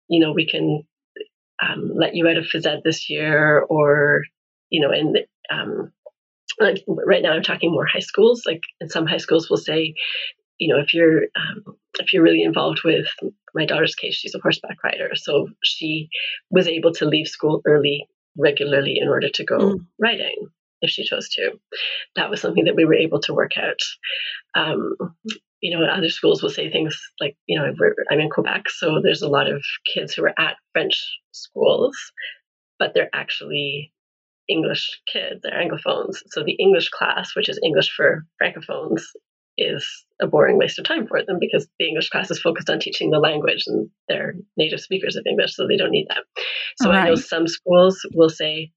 [0.08, 0.82] you know, we can
[1.62, 4.24] um, let you out of phys ed this year, or
[4.70, 5.18] you know, and
[5.50, 5.92] um,
[6.58, 8.42] like right now I'm talking more high schools.
[8.46, 9.94] Like in some high schools, will say,
[10.58, 13.06] you know, if you're um, if you're really involved with
[13.54, 16.08] my daughter's case, she's a horseback rider, so she
[16.50, 19.86] was able to leave school early regularly in order to go mm.
[19.98, 20.48] riding
[20.82, 21.52] if she chose to.
[22.16, 23.78] That was something that we were able to work out.
[24.54, 24.96] Um,
[25.60, 27.70] you know, other schools will say things like, you know,
[28.10, 29.62] I'm in Quebec, so there's a lot of
[29.92, 31.96] kids who are at French schools,
[32.78, 33.92] but they're actually
[34.48, 36.16] English kids, they're Anglophones.
[36.28, 39.02] So the English class, which is English for Francophones,
[39.58, 39.86] is
[40.20, 43.10] a boring waste of time for them because the English class is focused on teaching
[43.10, 46.24] the language and they're native speakers of English, so they don't need that.
[46.80, 47.00] So right.
[47.00, 48.72] I know some schools will say,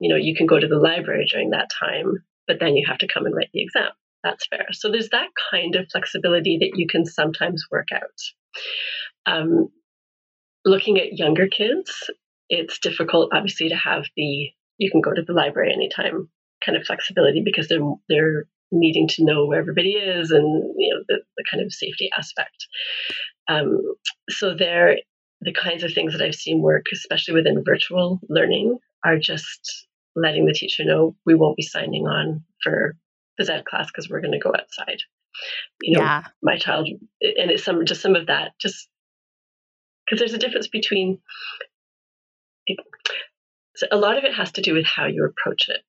[0.00, 2.98] you know, you can go to the library during that time, but then you have
[2.98, 3.90] to come and write the exam
[4.24, 4.66] that's fair.
[4.72, 8.00] So there's that kind of flexibility that you can sometimes work out.
[9.26, 9.68] Um,
[10.64, 12.10] looking at younger kids,
[12.48, 16.28] it's difficult, obviously, to have the you can go to the library anytime
[16.64, 21.04] kind of flexibility because they're they're needing to know where everybody is and you know
[21.08, 22.66] the, the kind of safety aspect.
[23.46, 23.82] Um,
[24.30, 24.96] so there,
[25.42, 29.86] the kinds of things that I've seen work, especially within virtual learning, are just
[30.16, 32.96] letting the teacher know we won't be signing on for
[33.38, 34.98] the ed class because we're going to go outside.
[35.82, 36.24] You know, yeah.
[36.42, 38.88] my child, and it's some just some of that, just
[40.04, 41.18] because there's a difference between.
[42.66, 42.78] It,
[43.76, 45.80] so a lot of it has to do with how you approach it,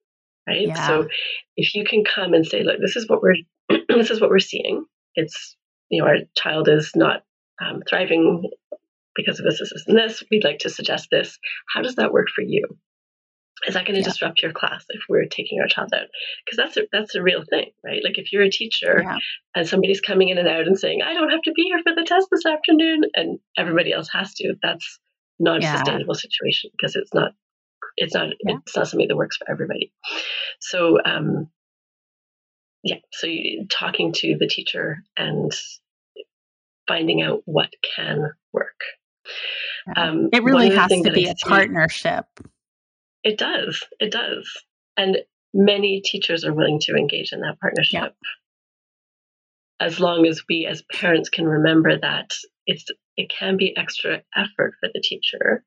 [0.48, 0.68] right?
[0.68, 0.88] Yeah.
[0.88, 1.08] So
[1.56, 3.36] if you can come and say, "Look, this is what we're
[3.90, 4.86] this is what we're seeing.
[5.14, 5.56] It's
[5.90, 7.24] you know our child is not
[7.64, 8.50] um, thriving
[9.16, 10.24] because of this, this, this, and this.
[10.30, 11.38] We'd like to suggest this.
[11.74, 12.66] How does that work for you?
[13.68, 14.06] Is that going to yeah.
[14.06, 16.08] disrupt your class if we're taking our child out
[16.46, 19.18] because that's a, that's a real thing right like if you're a teacher yeah.
[19.56, 21.94] and somebody's coming in and out and saying i don't have to be here for
[21.96, 25.00] the test this afternoon and everybody else has to that's
[25.40, 25.74] not yeah.
[25.74, 27.32] a sustainable situation because it's not
[27.98, 29.92] it's not it's not something that works for everybody
[30.60, 31.48] so um
[32.84, 35.52] yeah so you, talking to the teacher and
[36.88, 38.80] finding out what can work.
[39.96, 42.26] Um, it really has to be a partnership.
[43.26, 43.84] It does.
[44.00, 44.50] It does.
[44.96, 45.18] And
[45.54, 48.14] many teachers are willing to engage in that partnership.
[49.80, 52.30] As long as we as parents can remember that
[52.66, 52.86] it's
[53.18, 55.64] it can be extra effort for the teacher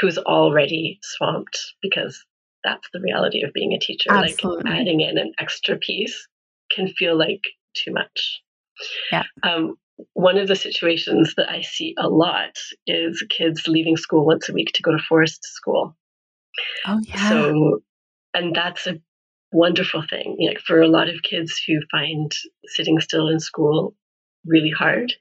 [0.00, 2.24] who's already swamped because
[2.62, 4.12] that's the reality of being a teacher.
[4.12, 4.70] Absolutely.
[4.70, 6.28] Like adding in an extra piece
[6.70, 7.42] can feel like
[7.74, 8.42] too much.
[9.10, 9.24] Yeah.
[9.42, 9.76] Um,
[10.12, 12.56] one of the situations that I see a lot
[12.86, 15.96] is kids leaving school once a week to go to forest school.
[16.86, 17.28] Oh yeah.
[17.28, 17.80] So,
[18.34, 19.00] and that's a
[19.52, 20.36] wonderful thing.
[20.46, 22.30] Like for a lot of kids who find
[22.66, 23.94] sitting still in school
[24.46, 25.12] really hard,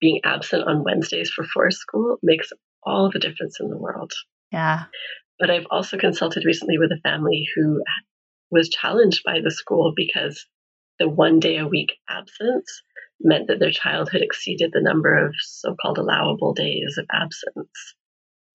[0.00, 4.12] being absent on Wednesdays for forest school makes all the difference in the world.
[4.52, 4.84] Yeah.
[5.38, 7.82] But I've also consulted recently with a family who
[8.50, 10.46] was challenged by the school because
[10.98, 12.82] the one day a week absence
[13.20, 17.94] meant that their child had exceeded the number of so called allowable days of absence.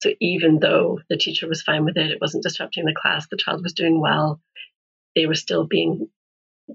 [0.01, 3.37] So even though the teacher was fine with it, it wasn't disrupting the class, the
[3.37, 4.41] child was doing well,
[5.15, 6.09] they were still being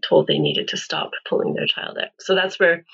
[0.03, 2.11] told they needed to stop pulling their child out.
[2.21, 2.85] So that's where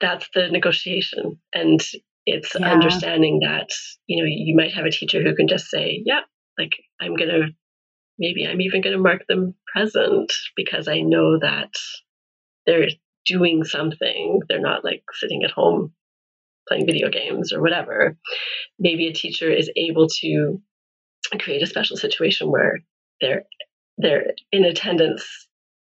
[0.00, 1.40] that's the negotiation.
[1.54, 1.80] And
[2.26, 2.70] it's yeah.
[2.70, 3.68] understanding that,
[4.06, 6.20] you know, you might have a teacher who can just say, yeah,
[6.58, 7.48] like I'm going to,
[8.18, 11.70] maybe I'm even going to mark them present because I know that
[12.66, 12.88] they're
[13.24, 14.40] doing something.
[14.48, 15.92] They're not like sitting at home
[16.68, 18.16] playing video games or whatever.
[18.78, 20.60] Maybe a teacher is able to
[21.38, 22.80] create a special situation where
[23.20, 23.44] they're
[23.98, 25.46] they're in attendance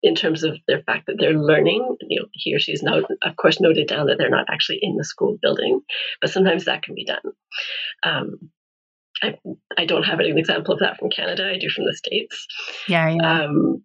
[0.04, 1.96] in terms of their fact that they're learning.
[2.02, 4.98] You know, he or she's now, of course, noted down that they're not actually in
[4.98, 5.82] the school building,
[6.20, 7.22] but sometimes that can be done.
[8.04, 8.50] Um,
[9.22, 9.38] I,
[9.78, 11.48] I don't have an example of that from Canada.
[11.48, 12.48] I do from the states.
[12.88, 13.44] Yeah, yeah.
[13.44, 13.84] Um,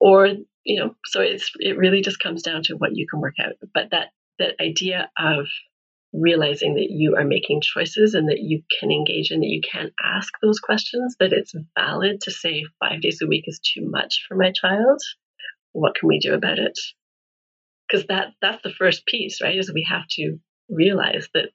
[0.00, 0.28] or
[0.64, 3.54] you know, so it's it really just comes down to what you can work out.
[3.74, 5.46] But that that idea of
[6.12, 9.90] realizing that you are making choices and that you can engage and that you can
[10.02, 14.24] ask those questions, that it's valid to say five days a week is too much
[14.28, 15.00] for my child
[15.72, 16.78] what can we do about it?
[17.86, 19.56] Because that that's the first piece, right?
[19.56, 21.50] Is we have to realize that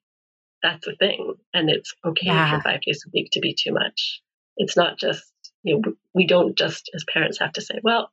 [0.62, 2.58] that's a thing, and it's okay yeah.
[2.58, 4.22] for five days a week to be too much.
[4.58, 5.24] It's not just
[5.64, 8.12] you know we don't just as parents have to say, well,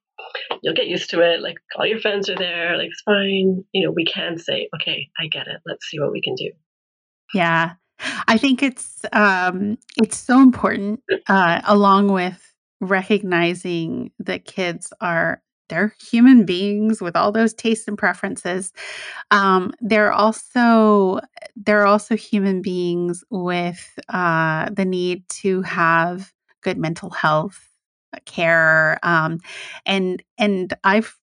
[0.62, 1.40] you'll get used to it.
[1.40, 3.64] Like all your friends are there, like it's fine.
[3.72, 5.60] You know, we can say, okay, I get it.
[5.66, 6.50] Let's see what we can do.
[7.32, 7.72] Yeah,
[8.28, 15.94] I think it's um, it's so important, uh, along with recognizing that kids are they're
[16.10, 18.72] human beings with all those tastes and preferences.
[19.30, 21.20] Um, they're also
[21.56, 27.69] they're also human beings with uh, the need to have good mental health
[28.26, 29.40] care, um,
[29.86, 31.16] and and I've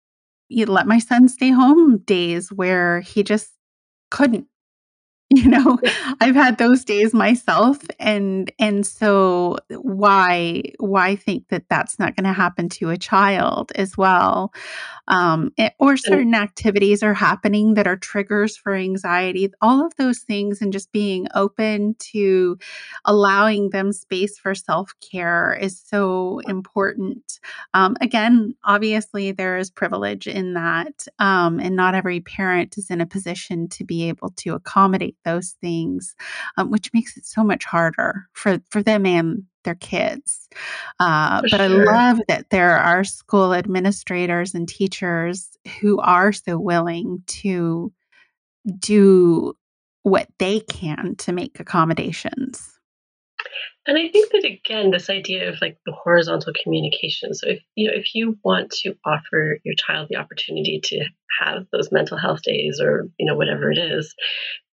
[0.52, 3.52] let my son stay home days where he just
[4.12, 4.48] couldn't
[5.30, 5.78] you know?
[6.22, 12.26] I've had those days myself and and so why why think that that's not going
[12.26, 14.54] to happen to a child as well
[15.08, 20.20] um, it, or certain activities are happening that are triggers for anxiety all of those
[20.20, 22.58] things and just being open to
[23.06, 27.40] allowing them space for self-care is so important.
[27.74, 33.02] Um, again obviously there is privilege in that um, and not every parent is in
[33.02, 36.16] a position to be able to accommodate those things,
[36.58, 40.48] um, which makes it so much harder for, for them and their kids.
[41.00, 41.62] Uh, but sure.
[41.62, 47.92] I love that there are school administrators and teachers who are so willing to
[48.80, 49.54] do
[50.04, 52.78] what they can to make accommodations.
[53.86, 57.34] And I think that again, this idea of like the horizontal communication.
[57.34, 61.06] So if you know, if you want to offer your child the opportunity to
[61.42, 64.14] have those mental health days or you know whatever it is,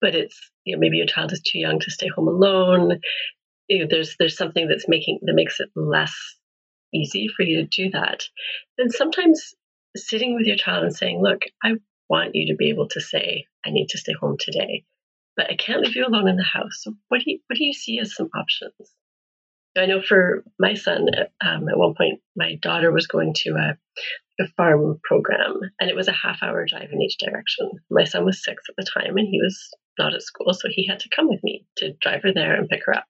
[0.00, 3.00] but it's you know maybe your child is too young to stay home alone.
[3.68, 6.14] You know, there's there's something that's making that makes it less
[6.92, 8.24] easy for you to do that.
[8.78, 9.54] Then sometimes
[9.96, 11.74] sitting with your child and saying, "Look, I
[12.08, 14.84] want you to be able to say, I need to stay home today."
[15.36, 16.82] But I can't leave you alone in the house.
[16.82, 18.74] So what do you what do you see as some options?
[19.76, 21.08] I know for my son,
[21.44, 23.76] um, at one point, my daughter was going to a,
[24.40, 27.70] a farm program, and it was a half hour drive in each direction.
[27.90, 30.86] My son was six at the time, and he was not at school, so he
[30.86, 33.04] had to come with me to drive her there and pick her up.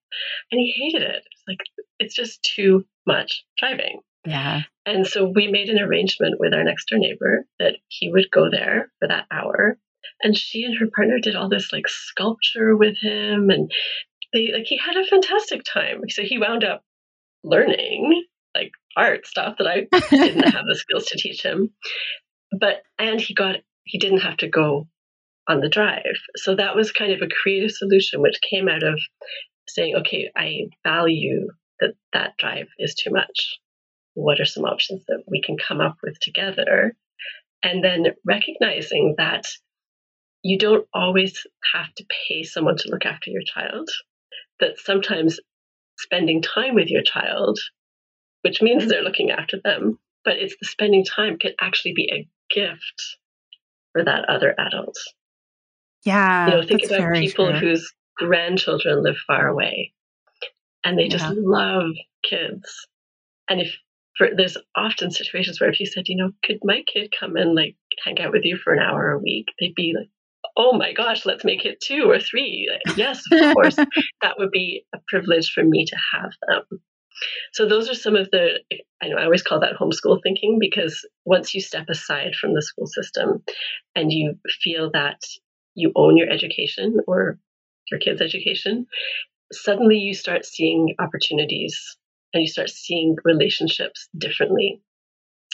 [0.51, 1.25] And he hated it.
[1.31, 1.61] It's like,
[1.99, 4.01] it's just too much driving.
[4.27, 4.63] Yeah.
[4.87, 8.51] And so we made an arrangement with our next door neighbor that he would go
[8.51, 9.79] there for that hour.
[10.23, 13.71] And she and her partner did all this like sculpture with him and
[14.33, 16.03] they like he had a fantastic time.
[16.09, 16.83] So he wound up
[17.43, 18.25] learning
[18.55, 21.71] like art stuff that I didn't have the skills to teach him.
[22.59, 24.89] But and he got he didn't have to go
[25.49, 26.17] on the drive.
[26.37, 28.99] So that was kind of a creative solution, which came out of
[29.69, 31.49] saying, okay, I value
[31.81, 33.59] that that drive is too much.
[34.15, 36.95] What are some options that we can come up with together?
[37.63, 39.45] And then recognizing that
[40.43, 43.89] you don't always have to pay someone to look after your child,
[44.61, 45.41] that sometimes
[45.99, 47.59] spending time with your child,
[48.43, 48.91] which means mm-hmm.
[48.91, 53.17] they're looking after them, but it's the spending time can actually be a gift
[53.93, 54.97] for that other adult.
[56.05, 56.47] Yeah.
[56.47, 57.59] You know, think about people true.
[57.59, 59.93] whose grandchildren live far away
[60.85, 61.35] and they just yeah.
[61.37, 61.91] love
[62.29, 62.87] kids.
[63.49, 63.75] And if
[64.17, 67.55] for, there's often situations where if you said, you know, could my kid come and
[67.55, 70.09] like hang out with you for an hour a week, they'd be like,
[70.57, 72.71] oh my gosh, let's make it two or three.
[72.97, 73.75] Yes, of course,
[74.23, 76.81] that would be a privilege for me to have them.
[77.53, 78.61] So those are some of the
[79.03, 82.63] I know I always call that homeschool thinking because once you step aside from the
[82.63, 83.43] school system
[83.95, 85.21] and you feel that
[85.75, 87.39] you own your education or
[87.91, 88.87] your kids' education,
[89.53, 91.97] suddenly you start seeing opportunities
[92.33, 94.81] and you start seeing relationships differently.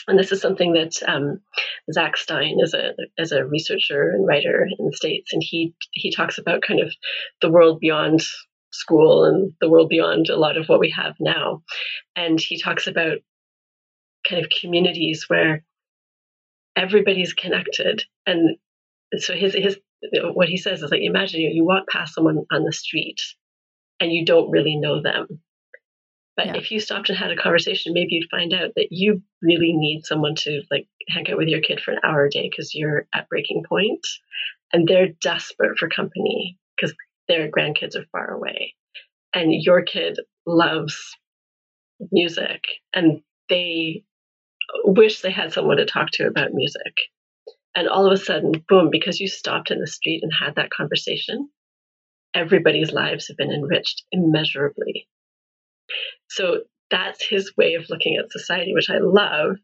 [0.07, 1.41] And this is something that um,
[1.91, 6.11] Zak Stein is a as a researcher and writer in the states, and he he
[6.11, 6.91] talks about kind of
[7.41, 8.21] the world beyond
[8.71, 11.61] school and the world beyond a lot of what we have now.
[12.15, 13.19] And he talks about
[14.27, 15.63] kind of communities where
[16.75, 18.03] everybody's connected.
[18.25, 18.57] And
[19.19, 19.77] so his his
[20.33, 23.21] what he says is like imagine you, you walk past someone on the street
[23.99, 25.27] and you don't really know them.
[26.37, 26.55] But yeah.
[26.55, 30.05] if you stopped and had a conversation, maybe you'd find out that you really need
[30.05, 33.05] someone to like hang out with your kid for an hour a day because you're
[33.13, 34.05] at breaking point
[34.73, 36.95] and they're desperate for company because
[37.27, 38.73] their grandkids are far away
[39.33, 41.15] and your kid loves
[42.11, 44.03] music and they
[44.73, 46.93] uh, wish they had someone to talk to about music.
[47.73, 50.71] And all of a sudden, boom, because you stopped in the street and had that
[50.71, 51.49] conversation,
[52.33, 55.07] everybody's lives have been enriched immeasurably.
[56.29, 59.57] So that's his way of looking at society, which I love.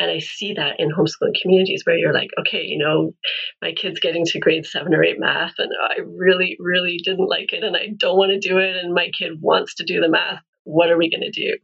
[0.00, 3.14] And I see that in homeschooling communities where you're like, okay, you know,
[3.60, 7.52] my kid's getting to grade seven or eight math, and I really, really didn't like
[7.52, 10.08] it, and I don't want to do it, and my kid wants to do the
[10.08, 10.40] math.
[10.64, 11.56] What are we going to do?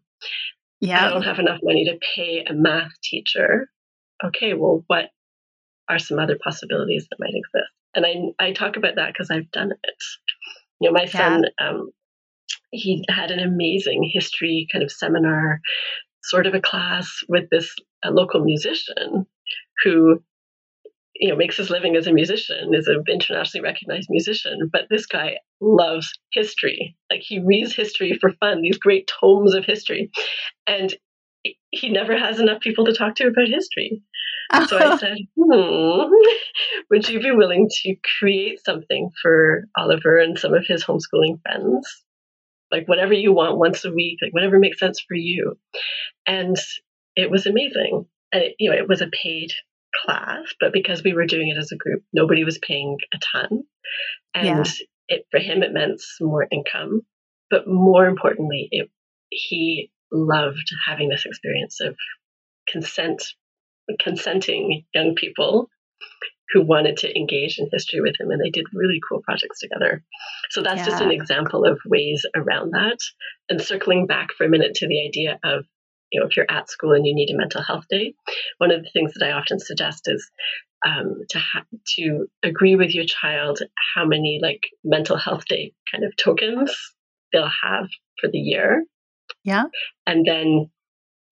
[0.80, 1.04] Yeah.
[1.04, 3.70] I don't have enough money to pay a math teacher.
[4.24, 5.06] Okay, well, what
[5.88, 7.72] are some other possibilities that might exist?
[7.94, 10.02] And I, I talk about that because I've done it.
[10.80, 11.90] You know, my son, um,
[12.70, 15.60] he had an amazing history kind of seminar
[16.22, 17.74] sort of a class with this
[18.04, 19.26] a local musician
[19.82, 20.22] who
[21.16, 25.06] you know makes his living as a musician is an internationally recognized musician but this
[25.06, 30.10] guy loves history like he reads history for fun these great tomes of history
[30.66, 30.94] and
[31.70, 34.02] he never has enough people to talk to about history
[34.68, 36.12] so i said hmm
[36.90, 42.04] would you be willing to create something for oliver and some of his homeschooling friends
[42.70, 45.58] like whatever you want once a week, like whatever makes sense for you.
[46.26, 46.56] And
[47.16, 48.06] it was amazing.
[48.32, 49.52] And it, you know, it was a paid
[50.04, 53.62] class, but because we were doing it as a group, nobody was paying a ton.
[54.34, 55.16] And yeah.
[55.16, 57.02] it for him it meant more income.
[57.50, 58.90] But more importantly, it
[59.30, 61.96] he loved having this experience of
[62.70, 63.22] consent
[64.00, 65.68] consenting young people
[66.52, 70.02] who wanted to engage in history with him and they did really cool projects together.
[70.50, 70.86] So that's yeah.
[70.86, 72.98] just an example of ways around that.
[73.48, 75.64] And circling back for a minute to the idea of,
[76.10, 78.14] you know, if you're at school and you need a mental health day,
[78.56, 80.30] one of the things that I often suggest is
[80.86, 81.64] um, to ha-
[81.96, 83.58] to agree with your child
[83.94, 86.74] how many like mental health day kind of tokens
[87.32, 87.88] they'll have
[88.20, 88.84] for the year.
[89.44, 89.64] Yeah.
[90.06, 90.70] And then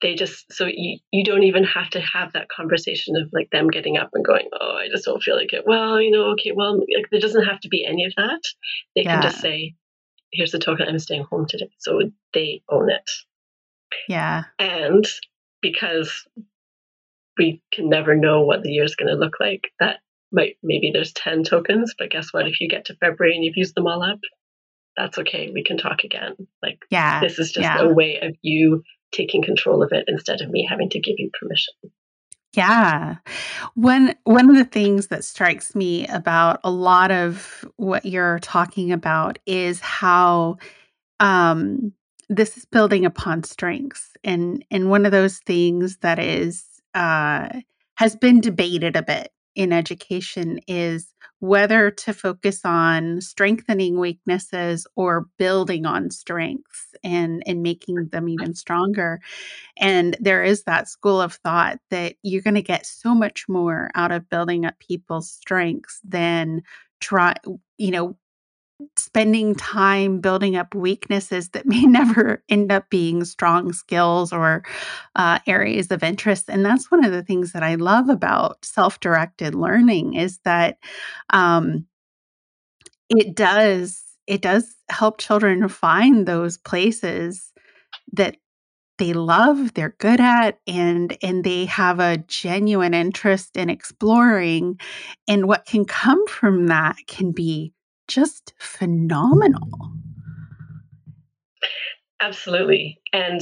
[0.03, 3.68] they just so you, you don't even have to have that conversation of like them
[3.68, 5.64] getting up and going oh i just don't feel like it.
[5.66, 8.40] Well you know okay well like there doesn't have to be any of that.
[8.94, 9.14] They yeah.
[9.14, 9.74] can just say
[10.32, 11.70] here's the token i'm staying home today.
[11.78, 12.01] So
[12.34, 13.11] they own it.
[14.09, 14.44] Yeah.
[14.59, 15.07] And
[15.62, 16.26] because
[17.38, 19.99] we can never know what the year is going to look like that
[20.32, 22.47] might maybe there's 10 tokens but guess what?
[22.47, 24.20] If you get to february and you've used them all up
[24.97, 25.51] that's okay.
[25.53, 26.34] We can talk again.
[26.62, 27.20] Like yeah.
[27.20, 27.80] this is just yeah.
[27.80, 28.82] a way of you
[29.12, 31.74] taking control of it instead of me having to give you permission.
[32.54, 33.16] Yeah.
[33.74, 38.92] One one of the things that strikes me about a lot of what you're talking
[38.92, 40.57] about is how
[41.20, 41.92] um
[42.28, 47.48] this is building upon strengths and and one of those things that is uh
[47.96, 55.26] has been debated a bit in education is whether to focus on strengthening weaknesses or
[55.38, 59.20] building on strengths and and making them even stronger.
[59.78, 63.90] And there is that school of thought that you're going to get so much more
[63.94, 66.62] out of building up people's strengths than
[67.00, 67.34] try
[67.78, 68.16] you know
[68.96, 74.64] spending time building up weaknesses that may never end up being strong skills or
[75.16, 79.54] uh, areas of interest and that's one of the things that i love about self-directed
[79.54, 80.78] learning is that
[81.30, 81.86] um,
[83.08, 87.52] it does it does help children find those places
[88.12, 88.36] that
[88.98, 94.78] they love they're good at and and they have a genuine interest in exploring
[95.28, 97.72] and what can come from that can be
[98.09, 99.68] just phenomenal.
[102.20, 102.98] Absolutely.
[103.12, 103.40] And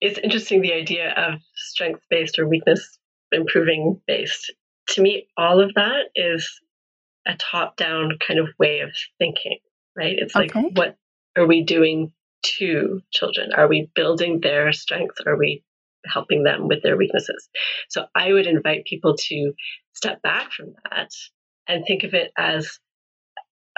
[0.00, 2.98] it's interesting the idea of strength based or weakness
[3.32, 4.52] improving based.
[4.90, 6.60] To me, all of that is
[7.26, 9.58] a top down kind of way of thinking,
[9.96, 10.16] right?
[10.18, 10.70] It's like, okay.
[10.74, 10.96] what
[11.36, 12.12] are we doing
[12.58, 13.52] to children?
[13.54, 15.20] Are we building their strengths?
[15.26, 15.64] Are we
[16.06, 17.48] helping them with their weaknesses?
[17.88, 19.52] So I would invite people to
[19.94, 21.10] step back from that
[21.66, 22.78] and think of it as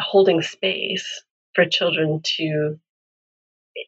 [0.00, 1.22] holding space
[1.54, 2.78] for children to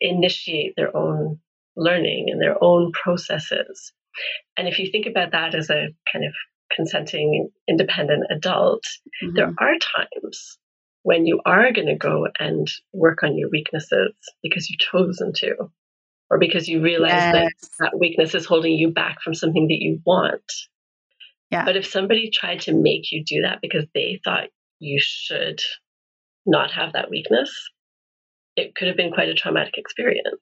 [0.00, 1.38] initiate their own
[1.76, 3.92] learning and their own processes.
[4.56, 6.32] And if you think about that as a kind of
[6.74, 8.84] consenting, independent adult,
[9.22, 9.34] mm-hmm.
[9.34, 10.58] there are times
[11.02, 15.54] when you are going to go and work on your weaknesses because you've chosen to,
[16.30, 17.32] or because you realize yes.
[17.32, 20.52] that that weakness is holding you back from something that you want.
[21.50, 21.64] Yeah.
[21.64, 24.48] But if somebody tried to make you do that because they thought
[24.78, 25.60] you should
[26.46, 27.52] not have that weakness,
[28.56, 30.40] it could have been quite a traumatic experience.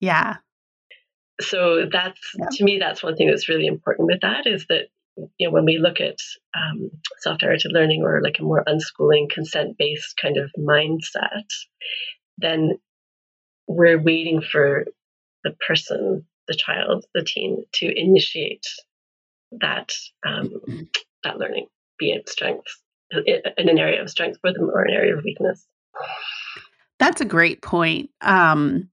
[0.00, 0.36] Yeah.
[1.40, 2.46] So that's yeah.
[2.52, 4.88] to me, that's one thing that's really important with that is that
[5.38, 6.16] you know when we look at
[6.54, 6.90] um,
[7.20, 11.46] self-directed learning or like a more unschooling, consent-based kind of mindset,
[12.38, 12.78] then
[13.66, 14.86] we're waiting for
[15.44, 18.66] the person, the child, the teen to initiate
[19.52, 19.92] that
[20.26, 20.60] um,
[21.24, 21.66] that learning,
[21.98, 22.80] be it strengths
[23.26, 25.66] in an area of strength for them or an area of weakness.
[26.98, 28.10] That's a great point.
[28.20, 28.88] Um,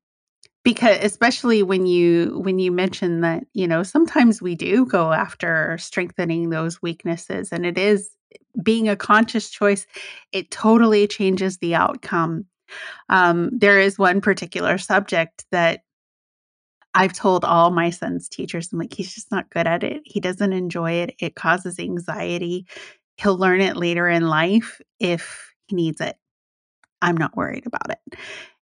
[0.64, 5.78] because especially when you when you mention that you know sometimes we do go after
[5.78, 8.10] strengthening those weaknesses and it is
[8.62, 9.88] being a conscious choice
[10.34, 12.46] it totally changes the outcome
[13.08, 15.84] um, there is one particular subject that
[16.94, 20.02] I've told all my son's teachers, I'm like, he's just not good at it.
[20.04, 21.14] He doesn't enjoy it.
[21.20, 22.66] It causes anxiety.
[23.18, 26.16] He'll learn it later in life if he needs it.
[27.02, 28.20] I'm not worried about it.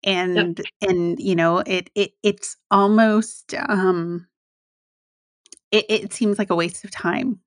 [0.04, 0.90] And yep.
[0.90, 4.26] and you know, it it it's almost um
[5.70, 7.40] it, it seems like a waste of time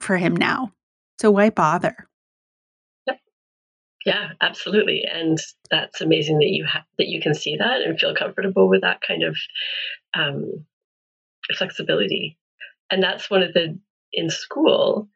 [0.00, 0.72] for him now.
[1.18, 2.08] So why bother?
[3.06, 3.18] Yep.
[4.04, 5.04] Yeah, absolutely.
[5.10, 5.38] And
[5.70, 9.00] that's amazing that you have that you can see that and feel comfortable with that
[9.06, 9.36] kind of
[10.14, 10.66] um,
[11.56, 12.38] flexibility.
[12.90, 13.78] And that's one of the
[14.12, 15.08] in school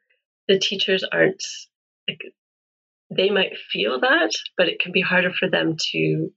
[0.51, 1.43] the teachers aren't
[2.09, 2.21] like
[3.09, 6.29] they might feel that, but it can be harder for them to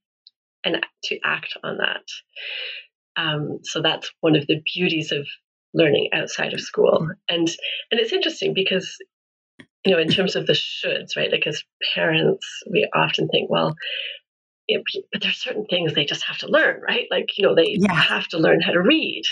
[0.64, 3.20] and to act on that.
[3.20, 5.26] Um, so that's one of the beauties of
[5.72, 7.48] learning outside of school, and
[7.90, 8.96] and it's interesting because
[9.84, 11.32] you know in terms of the shoulds, right?
[11.32, 13.74] Like as parents, we often think, well,
[14.68, 14.80] it,
[15.12, 17.06] but there's certain things they just have to learn, right?
[17.10, 17.94] Like you know they yeah.
[17.94, 19.22] have to learn how to read.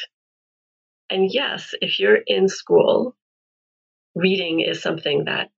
[1.09, 3.15] And yes, if you're in school
[4.15, 5.51] reading is something that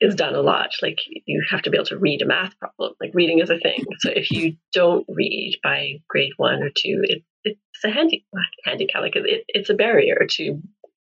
[0.00, 0.70] is done a lot.
[0.82, 2.92] Like you have to be able to read a math problem.
[3.00, 3.84] Like reading is a thing.
[4.00, 8.26] So if you don't read by grade one or two, it, it's a handy,
[8.64, 9.02] handicap.
[9.02, 10.60] Like it, it's a barrier to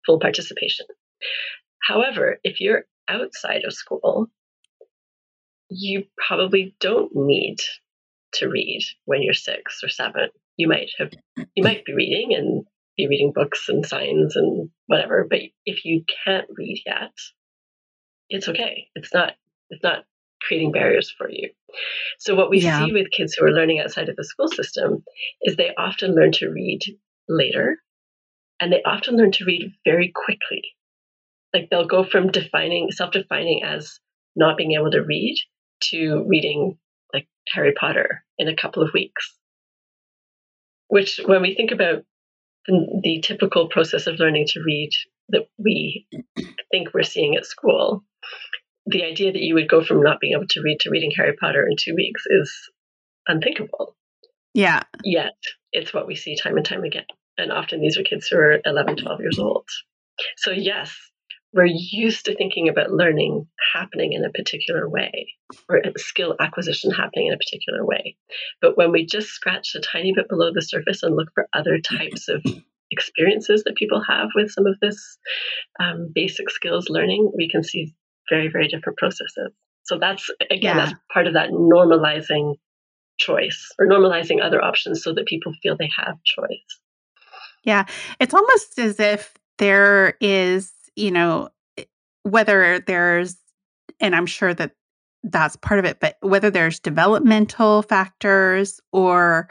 [0.06, 0.86] full participation.
[1.82, 4.28] However, if you're outside of school,
[5.70, 7.58] you probably don't need
[8.34, 10.28] to read when you're six or seven.
[10.56, 11.10] You might have,
[11.54, 12.64] you might be reading and
[12.96, 15.26] be reading books and signs and whatever.
[15.28, 17.12] But if you can't read yet,
[18.28, 18.88] it's okay.
[18.94, 19.32] It's not
[19.70, 20.04] it's not
[20.42, 21.50] creating barriers for you.
[22.18, 22.84] So what we yeah.
[22.84, 25.04] see with kids who are learning outside of the school system
[25.42, 26.80] is they often learn to read
[27.28, 27.78] later
[28.60, 30.62] and they often learn to read very quickly.
[31.52, 33.98] Like they'll go from defining self-defining as
[34.36, 35.36] not being able to read
[35.84, 36.78] to reading
[37.12, 39.34] like Harry Potter in a couple of weeks.
[40.88, 42.04] Which when we think about
[42.66, 44.90] the, the typical process of learning to read
[45.30, 46.06] that we
[46.70, 48.04] think we're seeing at school,
[48.86, 51.34] the idea that you would go from not being able to read to reading Harry
[51.38, 52.52] Potter in two weeks is
[53.26, 53.96] unthinkable.
[54.52, 54.82] Yeah.
[55.02, 55.34] Yet
[55.72, 57.06] it's what we see time and time again.
[57.36, 59.66] And often these are kids who are 11, 12 years old.
[60.36, 60.94] So, yes,
[61.54, 65.28] we're used to thinking about learning happening in a particular way
[65.68, 68.16] or skill acquisition happening in a particular way.
[68.60, 71.78] But when we just scratch a tiny bit below the surface and look for other
[71.78, 72.44] types of
[72.90, 75.16] experiences that people have with some of this
[75.80, 77.94] um, basic skills learning, we can see
[78.28, 79.52] very, very different processes.
[79.84, 80.86] So that's, again, yeah.
[80.86, 82.54] that's part of that normalizing
[83.18, 86.80] choice or normalizing other options so that people feel they have choice.
[87.62, 87.84] Yeah.
[88.18, 91.48] It's almost as if there is, you know,
[92.22, 93.36] whether there's,
[94.00, 94.72] and I'm sure that
[95.22, 99.48] that's part of it, but whether there's developmental factors or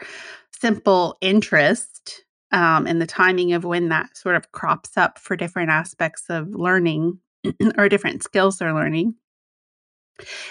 [0.50, 5.70] simple interest um, and the timing of when that sort of crops up for different
[5.70, 7.18] aspects of learning
[7.76, 9.14] or different skills they're learning.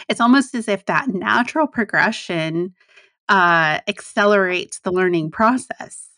[0.09, 2.73] It's almost as if that natural progression
[3.29, 6.09] uh, accelerates the learning process.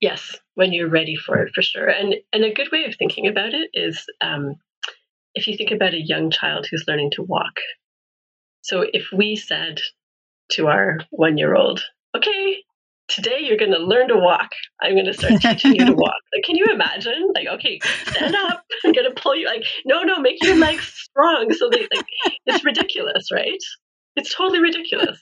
[0.00, 1.88] Yes, when you're ready for it, for sure.
[1.88, 4.56] And and a good way of thinking about it is um,
[5.34, 7.60] if you think about a young child who's learning to walk.
[8.62, 9.80] So if we said
[10.52, 11.82] to our one year old,
[12.16, 12.58] okay,
[13.08, 14.50] today you're going to learn to walk.
[14.80, 16.20] I'm going to start teaching you to walk.
[16.34, 17.32] Like, can you imagine?
[17.34, 18.64] Like, okay, stand up.
[18.84, 19.46] I'm going to pull you.
[19.46, 21.52] Like, no, no, make your legs strong.
[21.52, 22.06] So they like,
[22.46, 23.58] it's ridiculous, right?
[24.16, 25.18] It's totally ridiculous.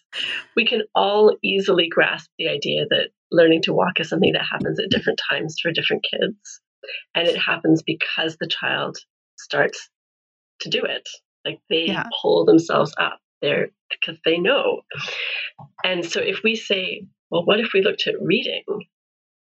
[0.56, 4.78] We can all easily grasp the idea that learning to walk is something that happens
[4.78, 6.60] at different times for different kids.
[7.14, 8.96] And it happens because the child
[9.36, 9.88] starts
[10.60, 11.08] to do it.
[11.44, 12.04] Like they yeah.
[12.22, 14.82] pull themselves up there because they know.
[15.84, 18.64] And so if we say, well, what if we looked at reading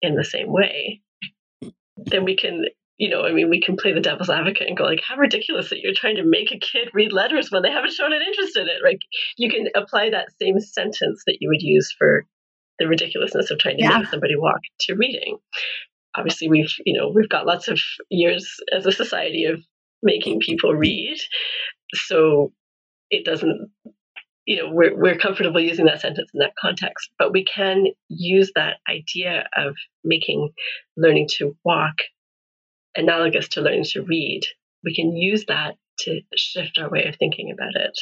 [0.03, 1.03] in the same way?
[1.97, 2.66] Then we can
[2.99, 5.68] you know, I mean, we can play the devil's advocate and go like, how ridiculous
[5.70, 8.57] that you're trying to make a kid read letters when they haven't shown an interest
[8.57, 8.83] in it.
[8.83, 9.01] Like,
[9.37, 12.24] You can apply that same sentence that you would use for
[12.79, 13.99] the ridiculousness of trying to yeah.
[13.99, 15.39] make somebody walk to reading.
[16.16, 17.79] Obviously, we've you know we've got lots of
[18.11, 19.62] years as a society of
[20.03, 21.18] making people read,
[21.95, 22.53] so
[23.11, 23.70] it doesn't.
[24.47, 28.53] You know, we're we're comfortable using that sentence in that context, but we can use
[28.55, 29.74] that idea of
[30.05, 30.51] making
[30.97, 31.97] learning to walk
[32.97, 34.43] analogous to learning to read,
[34.85, 37.99] we can use that to shift our way of thinking about it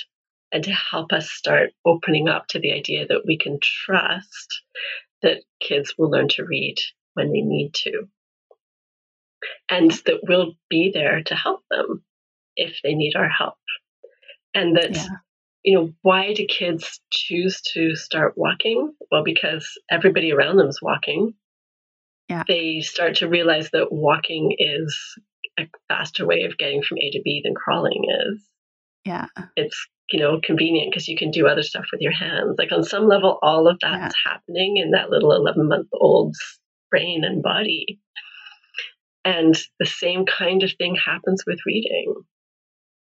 [0.54, 4.62] and to help us start opening up to the idea that we can trust
[5.22, 6.76] that kids will learn to read
[7.12, 8.08] when they need to.
[9.68, 12.02] And that we'll be there to help them
[12.56, 13.58] if they need our help.
[14.54, 15.06] And that, yeah.
[15.62, 18.94] you know, why do kids choose to start walking?
[19.10, 21.34] Well, because everybody around them is walking
[22.28, 22.44] yeah.
[22.48, 24.96] they start to realize that walking is
[25.58, 28.42] a faster way of getting from A to B than crawling is.
[29.04, 29.26] Yeah.
[29.56, 32.56] It's, you know, convenient because you can do other stuff with your hands.
[32.58, 34.32] Like on some level, all of that's yeah.
[34.32, 36.38] happening in that little 11 month old's
[36.90, 38.00] brain and body.
[39.24, 42.14] And the same kind of thing happens with reading.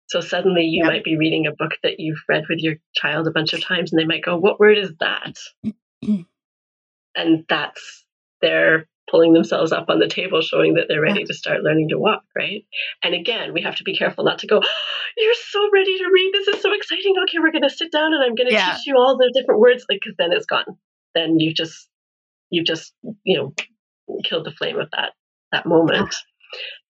[0.07, 0.89] So suddenly you yeah.
[0.89, 3.91] might be reading a book that you've read with your child a bunch of times
[3.91, 5.35] and they might go, What word is that?
[7.15, 8.05] and that's
[8.41, 11.25] their pulling themselves up on the table, showing that they're ready yeah.
[11.25, 12.65] to start learning to walk, right?
[13.03, 14.67] And again, we have to be careful not to go, oh,
[15.17, 16.31] You're so ready to read.
[16.33, 17.15] This is so exciting.
[17.23, 18.73] Okay, we're going to sit down and I'm going to yeah.
[18.73, 19.85] teach you all the different words.
[19.89, 20.77] Like, because then it's gone.
[21.15, 21.89] Then you've just,
[22.49, 22.93] you've just,
[23.23, 23.53] you know,
[24.23, 25.13] killed the flame of that,
[25.51, 26.15] that moment.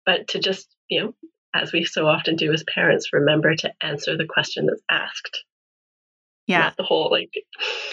[0.05, 1.13] But to just, you know,
[1.55, 5.43] as we so often do as parents, remember to answer the question that's asked.
[6.45, 6.59] Yeah.
[6.59, 7.31] Not the whole, like,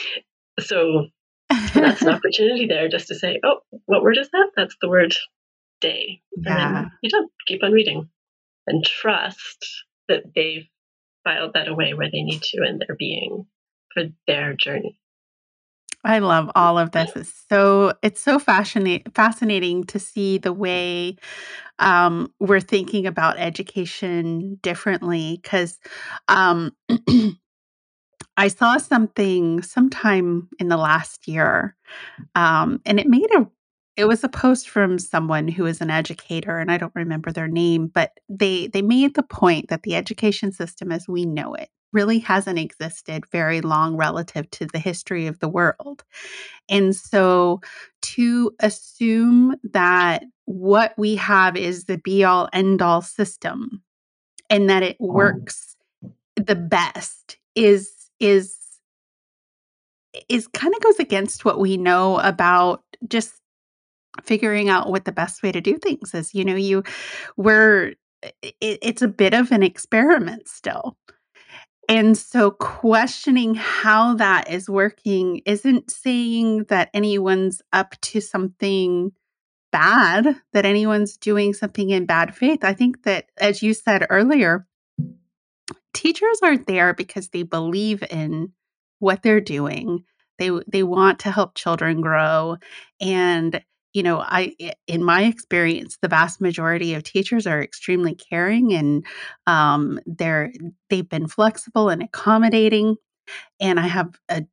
[0.61, 1.07] so
[1.83, 4.51] that's an opportunity there just to say, oh, what word is that?
[4.57, 5.15] That's the word
[5.81, 6.21] day.
[6.37, 6.79] Yeah.
[6.79, 8.09] And you don't keep on reading
[8.67, 9.67] and trust
[10.09, 10.67] that they've
[11.25, 13.47] filed that away where they need to in their being
[13.93, 14.99] for their journey.
[16.05, 17.11] I love all of this.
[17.17, 21.17] It's so it's so fascinating fascinating to see the way
[21.81, 25.79] um, we're thinking about education differently because
[26.29, 26.71] um,
[28.37, 31.75] I saw something sometime in the last year,
[32.35, 33.47] um, and it made a
[33.97, 37.49] it was a post from someone who is an educator and i don't remember their
[37.49, 41.71] name but they they made the point that the education system as we know it
[41.97, 46.05] really hasn't existed very long relative to the history of the world.
[46.69, 47.63] And so
[48.03, 53.83] to assume that what we have is the be all end all system
[54.51, 55.77] and that it works
[56.37, 57.91] the best is
[58.21, 58.57] is
[60.29, 63.35] is kind of goes against what we know about just
[64.23, 66.83] figuring out what the best way to do things is you know you
[67.37, 67.93] we're
[68.43, 70.97] it, it's a bit of an experiment still
[71.89, 79.13] and so questioning how that is working isn't saying that anyone's up to something
[79.77, 82.65] bad that anyone's doing something in bad faith.
[82.65, 84.67] I think that, as you said earlier,
[85.97, 88.53] teachers are there because they believe in
[88.99, 90.05] what they're doing.
[90.39, 92.59] They they want to help children grow
[93.01, 93.61] and
[93.95, 94.55] you know, I
[94.87, 99.07] in my experience, the vast majority of teachers are extremely caring and
[99.47, 100.53] um, they're
[100.91, 102.97] they've been flexible and accommodating
[103.61, 104.45] and I have a,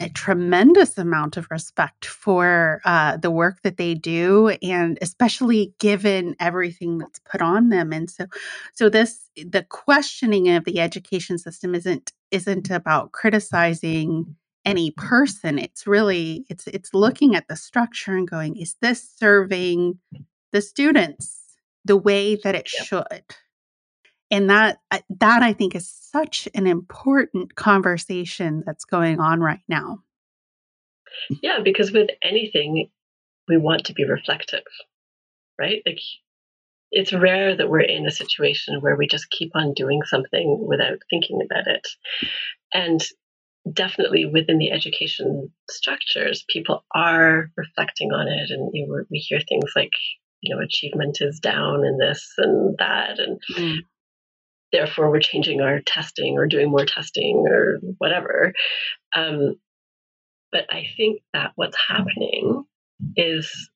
[0.00, 6.36] a tremendous amount of respect for uh, the work that they do, and especially given
[6.40, 7.92] everything that's put on them.
[7.92, 8.26] And so,
[8.74, 15.58] so this the questioning of the education system isn't isn't about criticizing any person.
[15.58, 19.98] It's really it's it's looking at the structure and going, is this serving
[20.52, 21.38] the students
[21.84, 22.86] the way that it yep.
[22.86, 23.24] should?
[24.32, 24.78] and that
[25.20, 30.00] that i think is such an important conversation that's going on right now.
[31.42, 32.90] Yeah because with anything
[33.48, 34.64] we want to be reflective
[35.58, 35.82] right?
[35.86, 36.00] Like
[36.90, 40.98] it's rare that we're in a situation where we just keep on doing something without
[41.08, 41.86] thinking about it.
[42.74, 43.00] And
[43.72, 49.38] definitely within the education structures people are reflecting on it and you know, we hear
[49.38, 49.92] things like
[50.40, 53.78] you know achievement is down in this and that and mm
[54.72, 58.52] therefore we're changing our testing or doing more testing or whatever.
[59.14, 59.56] Um,
[60.50, 62.64] but I think that what's happening
[63.16, 63.70] is,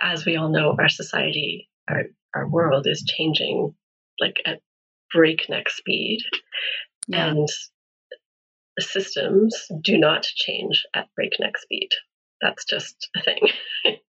[0.00, 2.04] as we all know, our society, our,
[2.34, 3.74] our world is changing
[4.20, 4.60] like at
[5.12, 6.20] breakneck speed.
[7.08, 7.28] Yeah.
[7.28, 7.48] And
[8.78, 11.90] systems do not change at breakneck speed.
[12.40, 13.48] That's just a thing.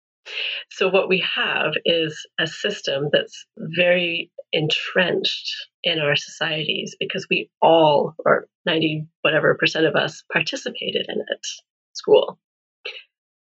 [0.69, 5.53] So, what we have is a system that's very entrenched
[5.84, 11.47] in our societies because we all, or 90 whatever percent of us, participated in it,
[11.93, 12.39] school.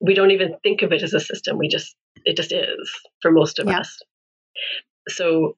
[0.01, 1.59] We don't even think of it as a system.
[1.59, 3.81] We just, it just is for most of yeah.
[3.81, 3.99] us.
[5.09, 5.57] So,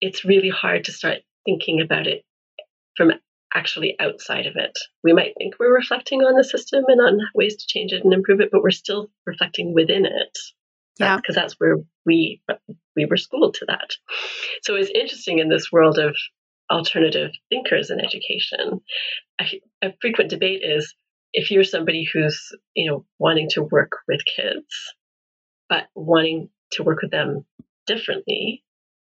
[0.00, 2.24] it's really hard to start thinking about it
[2.96, 3.12] from
[3.54, 4.76] actually outside of it.
[5.04, 8.12] We might think we're reflecting on the system and on ways to change it and
[8.12, 10.38] improve it, but we're still reflecting within it.
[10.98, 12.42] Yeah, because that's where we
[12.96, 13.90] we were schooled to that.
[14.62, 16.14] So it's interesting in this world of
[16.70, 18.80] alternative thinkers in education.
[19.40, 20.94] A, a frequent debate is
[21.32, 24.66] if you're somebody who's you know wanting to work with kids,
[25.68, 27.46] but wanting to work with them
[27.86, 28.62] differently,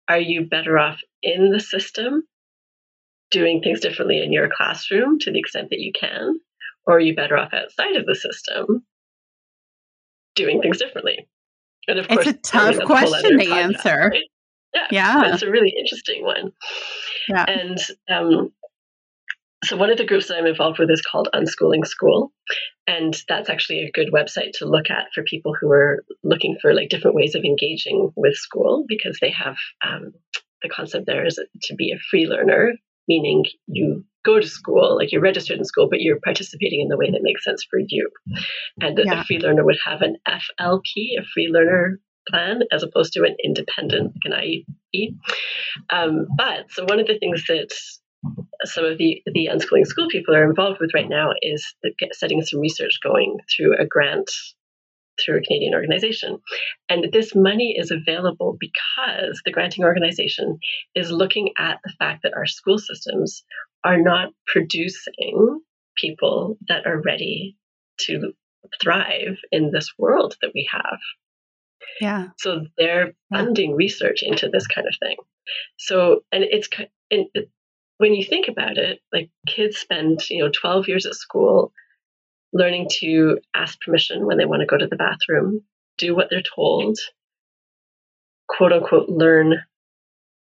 [0.09, 2.22] are you better off in the system
[3.35, 6.39] doing things differently in your classroom to the extent that you can?
[6.87, 8.85] Or are you better off outside of the system
[10.37, 11.28] doing things differently?
[11.89, 14.11] And of course, it's a tough question to answer.
[14.12, 14.22] Right?
[14.72, 15.32] Yeah, yeah.
[15.32, 16.53] It's a really interesting one.
[17.28, 17.45] Yeah.
[17.49, 17.78] And
[18.09, 18.53] um,
[19.64, 22.32] so one of the groups that I'm involved with is called Unschooling School.
[22.87, 26.74] And that's actually a good website to look at for people who are looking for
[26.74, 30.12] like different ways of engaging with school because they have um,
[30.62, 32.72] the concept there is to be a free learner
[33.09, 36.97] meaning you go to school, like you're registered in school, but you're participating in the
[36.97, 38.09] way that makes sense for you.
[38.81, 39.21] And yeah.
[39.21, 43.37] a free learner would have an FLP, a free learner plan, as opposed to an
[43.45, 45.15] independent, like an IEP.
[45.91, 47.69] Um, but so one of the things that
[48.65, 51.75] some of the the unschooling school people are involved with right now is
[52.13, 54.31] setting some research going through a grant
[55.23, 56.39] through a Canadian organization.
[56.89, 60.59] And this money is available because the granting organization
[60.95, 63.45] is looking at the fact that our school systems
[63.85, 65.61] are not producing
[65.97, 67.57] people that are ready
[67.99, 68.33] to
[68.83, 70.99] thrive in this world that we have.
[72.01, 72.29] Yeah.
[72.39, 73.77] So they're funding yeah.
[73.77, 75.17] research into this kind of thing.
[75.77, 76.69] So, and it's,
[77.11, 77.27] and
[77.99, 81.73] when you think about it, like kids spend, you know, 12 years at school
[82.55, 85.63] learning to ask permission when they want to go to the bathroom,
[85.99, 86.97] do what they're told,
[88.49, 89.57] quote unquote, learn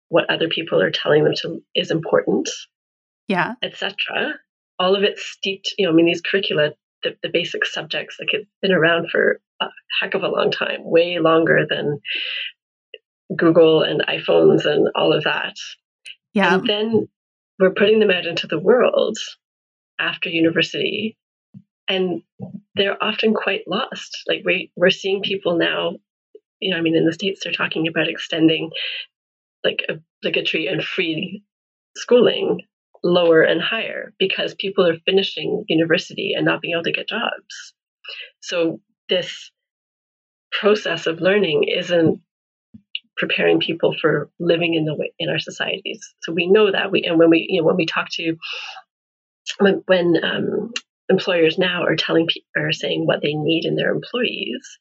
[0.08, 2.50] what other people are telling them to is important.
[3.28, 3.54] Yeah.
[3.62, 3.94] Etc.
[4.78, 6.70] All of it steeped, you know, I mean, these curricula,
[7.04, 9.66] the, the basic subjects, like it's been around for a
[10.00, 12.00] heck of a long time, way longer than
[13.36, 15.54] Google and iPhones and all of that.
[16.34, 16.54] Yeah.
[16.54, 17.08] And then
[17.60, 19.16] we're putting them out into the world
[20.00, 21.16] after university
[21.90, 22.22] and
[22.76, 24.22] they're often quite lost.
[24.26, 25.96] Like we we're seeing people now,
[26.60, 28.70] you know, I mean, in the states they're talking about extending
[29.64, 31.42] like obligatory and free
[31.96, 32.62] schooling
[33.02, 37.74] lower and higher because people are finishing university and not being able to get jobs.
[38.40, 39.50] So this
[40.52, 42.20] process of learning isn't
[43.16, 46.14] preparing people for living in the way in our societies.
[46.22, 48.36] So we know that we and when we you know when we talk to
[49.58, 50.72] when when um,
[51.10, 54.78] employers now are telling people, are saying what they need in their employees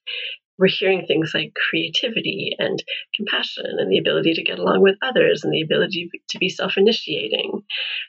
[0.60, 2.84] we're hearing things like creativity and
[3.16, 6.78] compassion and the ability to get along with others and the ability to be self
[6.78, 7.62] initiating.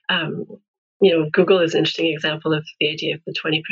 [0.08, 0.46] Um,
[1.00, 3.62] you know, Google is an interesting example of the idea of the 20%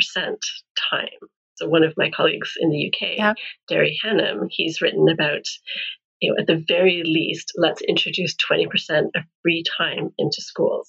[0.89, 1.07] time.
[1.55, 3.33] So, one of my colleagues in the UK, yeah.
[3.67, 5.43] Derry Hannam, he's written about,
[6.21, 8.67] you know, at the very least, let's introduce 20%
[9.13, 10.87] of free time into schools.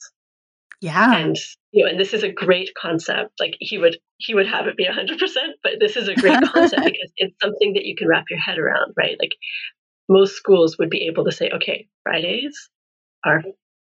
[0.80, 1.16] Yeah.
[1.16, 1.36] And
[1.72, 3.32] you know, and this is a great concept.
[3.38, 6.40] Like he would he would have it be hundred percent, but this is a great
[6.52, 9.16] concept because it's something that you can wrap your head around, right?
[9.20, 9.32] Like
[10.08, 12.68] most schools would be able to say, okay, Fridays
[13.24, 13.42] are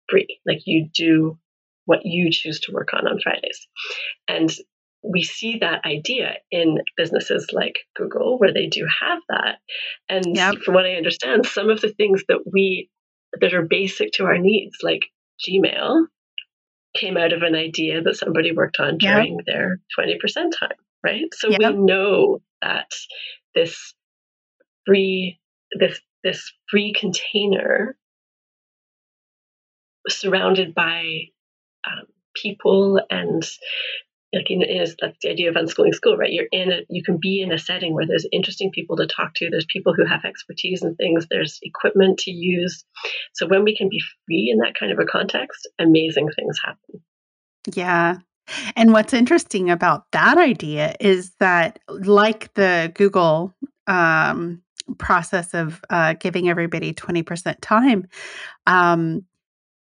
[0.08, 0.40] free.
[0.46, 1.38] Like you do
[1.84, 3.66] what you choose to work on on Fridays.
[4.26, 4.50] And
[5.02, 9.58] we see that idea in businesses like Google, where they do have that.
[10.08, 10.56] And yep.
[10.64, 12.88] from what I understand, some of the things that we
[13.40, 15.02] that are basic to our needs, like
[15.46, 16.06] Gmail,
[16.94, 19.46] came out of an idea that somebody worked on during yep.
[19.46, 20.18] their 20%
[20.58, 21.32] time, right?
[21.32, 21.60] So yep.
[21.60, 22.90] we know that
[23.54, 23.94] this
[24.86, 25.38] free
[25.78, 27.96] this this free container
[30.08, 31.04] surrounded by
[31.86, 33.42] um, people and
[34.34, 36.32] like in, is that's the idea of unschooling school, right?
[36.32, 39.34] You're in it, you can be in a setting where there's interesting people to talk
[39.36, 42.84] to, there's people who have expertise in things, there's equipment to use.
[43.32, 47.02] So when we can be free in that kind of a context, amazing things happen.
[47.72, 48.18] Yeah.
[48.76, 53.54] And what's interesting about that idea is that, like the Google
[53.86, 54.62] um,
[54.98, 58.06] process of uh, giving everybody 20% time,
[58.66, 59.24] um,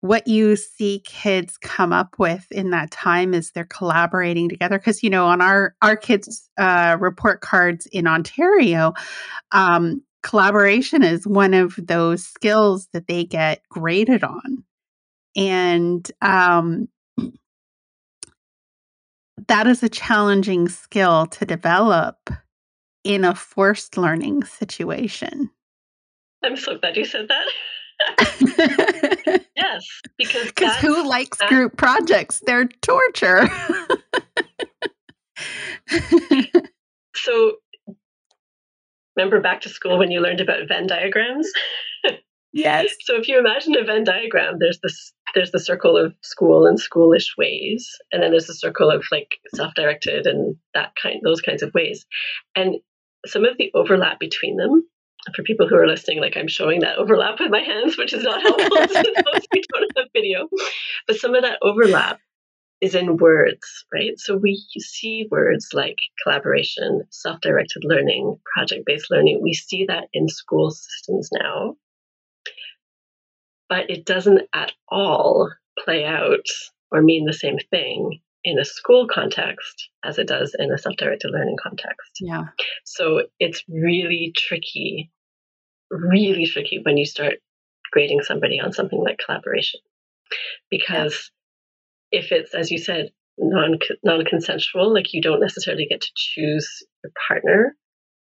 [0.01, 5.03] what you see kids come up with in that time is they're collaborating together because
[5.03, 8.93] you know on our our kids uh, report cards in ontario
[9.51, 14.63] um, collaboration is one of those skills that they get graded on.
[15.35, 16.89] And um,
[19.47, 22.29] that is a challenging skill to develop
[23.03, 25.49] in a forced learning situation.
[26.43, 27.47] I'm so glad you said that
[29.55, 29.85] yes,
[30.17, 32.41] because because who likes that, group projects?
[32.45, 33.49] They're torture.
[37.15, 37.53] so,
[39.15, 41.49] remember back to school when you learned about Venn diagrams?
[42.53, 42.93] yes.
[43.01, 46.79] So if you imagine a Venn diagram, there's this there's the circle of school and
[46.79, 51.63] schoolish ways, and then there's the circle of like self-directed and that kind those kinds
[51.63, 52.05] of ways,
[52.55, 52.75] and
[53.25, 54.87] some of the overlap between them
[55.35, 58.23] for people who are listening, like I'm showing that overlap with my hands, which is
[58.23, 60.47] not helpful to we don't have video.
[61.07, 62.19] But some of that overlap
[62.81, 64.17] is in words, right?
[64.17, 69.41] So we see words like collaboration, self directed learning, project based learning.
[69.43, 71.75] We see that in school systems now.
[73.67, 75.51] But it doesn't at all
[75.83, 76.45] play out
[76.91, 80.95] or mean the same thing in a school context as it does in a self
[80.97, 82.11] directed learning context.
[82.21, 82.45] Yeah.
[82.85, 85.11] So it's really tricky,
[85.91, 87.35] really tricky when you start
[87.91, 89.81] grading somebody on something like collaboration.
[90.69, 91.31] Because
[92.11, 92.19] yeah.
[92.19, 96.67] if it's, as you said, non non consensual, like you don't necessarily get to choose
[97.03, 97.75] your partner,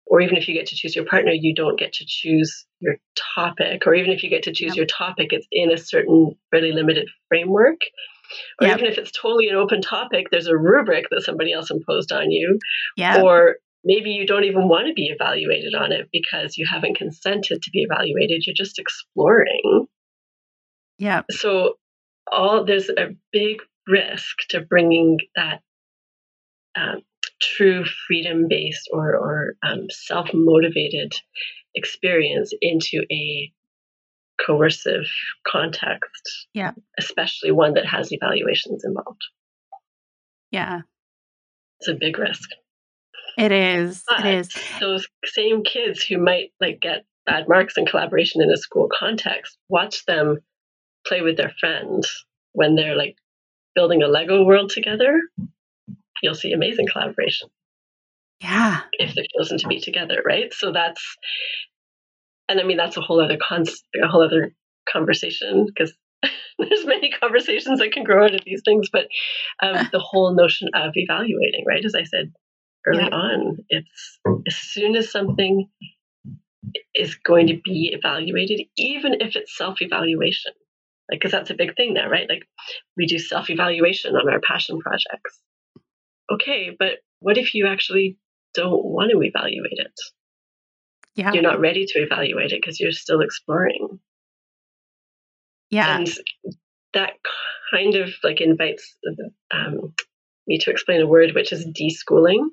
[0.07, 2.97] or even if you get to choose your partner, you don't get to choose your
[3.35, 6.73] topic, or even if you get to choose your topic, it's in a certain fairly
[6.73, 7.81] limited framework.
[8.61, 8.79] Or yep.
[8.79, 12.31] even if it's totally an open topic, there's a rubric that somebody else imposed on
[12.31, 12.59] you.
[12.97, 13.23] Yeah.
[13.23, 17.63] Or maybe you don't even want to be evaluated on it because you haven't consented
[17.63, 18.43] to be evaluated.
[18.47, 19.87] You're just exploring.
[20.99, 21.23] Yeah.
[21.31, 21.75] So
[22.31, 25.61] all there's a big risk to bringing that
[26.77, 27.03] um,
[27.41, 31.15] true freedom based or, or um, self motivated
[31.75, 33.53] experience into a
[34.45, 35.07] coercive
[35.47, 36.47] context.
[36.53, 36.73] Yeah.
[36.99, 39.23] Especially one that has evaluations involved.
[40.51, 40.81] Yeah.
[41.81, 42.51] It's a big risk.
[43.39, 44.03] It is.
[44.09, 44.49] But it is.
[44.81, 49.59] Those same kids who might like get bad marks in collaboration in a school context,
[49.69, 50.39] watch them
[51.07, 53.17] play with their friends when they're like
[53.75, 55.21] building a Lego world together.
[56.23, 57.49] You'll see amazing collaboration.
[58.41, 58.81] Yeah.
[58.93, 60.53] If they're chosen to be together, right?
[60.53, 61.03] So that's
[62.49, 63.65] and I mean that's a whole other con-
[64.03, 64.53] a whole other
[64.91, 65.93] conversation because
[66.59, 69.07] there's many conversations that can grow out of these things, but
[69.63, 71.85] um, the whole notion of evaluating, right?
[71.85, 72.33] As I said
[72.87, 73.17] early yeah.
[73.17, 75.69] on, it's as soon as something
[76.95, 80.53] is going to be evaluated, even if it's self-evaluation,
[81.11, 82.29] like because that's a big thing now, right?
[82.29, 82.47] Like
[82.97, 85.41] we do self-evaluation on our passion projects.
[86.33, 88.19] Okay, but what if you actually
[88.55, 89.93] don't want to evaluate it?
[91.17, 91.33] Yeah.
[91.33, 93.99] you're not ready to evaluate it because you're still exploring.
[95.71, 95.99] Yeah.
[95.99, 96.09] And
[96.95, 97.15] that
[97.73, 98.97] kind of like invites
[99.51, 99.95] um,
[100.47, 102.47] me to explain a word which is deschooling.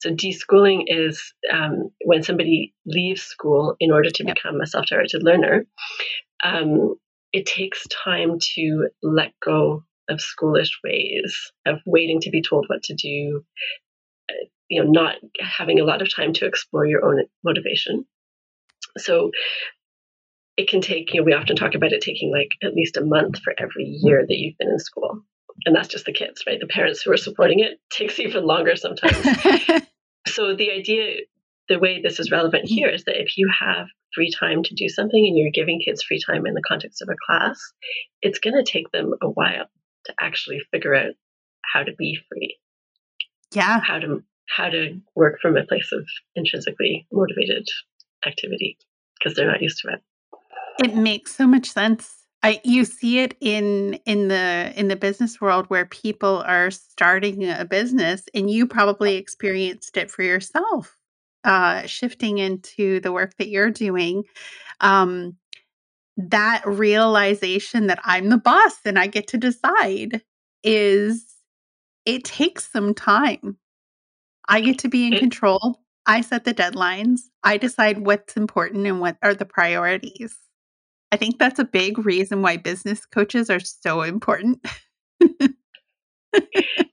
[0.00, 4.34] So deschooling is um, when somebody leaves school in order to yep.
[4.34, 5.66] become a self-directed learner.
[6.42, 6.94] Um,
[7.32, 12.82] it takes time to let go of schoolish ways of waiting to be told what
[12.84, 13.44] to do,
[14.70, 18.06] you know, not having a lot of time to explore your own motivation.
[18.96, 19.32] So
[20.56, 23.04] it can take, you know, we often talk about it taking like at least a
[23.04, 24.06] month for every mm-hmm.
[24.06, 25.22] year that you've been in school.
[25.66, 26.58] And that's just the kids, right?
[26.58, 29.16] The parents who are supporting it takes even longer sometimes.
[30.28, 31.16] so the idea,
[31.68, 32.74] the way this is relevant mm-hmm.
[32.74, 36.02] here is that if you have free time to do something and you're giving kids
[36.02, 37.60] free time in the context of a class,
[38.22, 39.66] it's going to take them a while
[40.06, 41.14] to actually figure out
[41.64, 42.56] how to be free.
[43.52, 43.80] Yeah.
[43.80, 44.22] How to
[44.54, 47.66] how to work from a place of intrinsically motivated
[48.26, 48.76] activity
[49.18, 50.02] because they're not used to it.
[50.82, 52.16] It makes so much sense.
[52.42, 57.48] I you see it in in the in the business world where people are starting
[57.48, 60.96] a business and you probably experienced it for yourself
[61.44, 64.24] uh shifting into the work that you're doing
[64.80, 65.36] um
[66.16, 70.22] that realization that I'm the boss and I get to decide
[70.62, 71.26] is
[72.04, 73.56] it takes some time.
[74.50, 75.80] I get to be in control.
[76.06, 77.20] I set the deadlines.
[77.44, 80.36] I decide what's important and what are the priorities.
[81.12, 84.58] I think that's a big reason why business coaches are so important.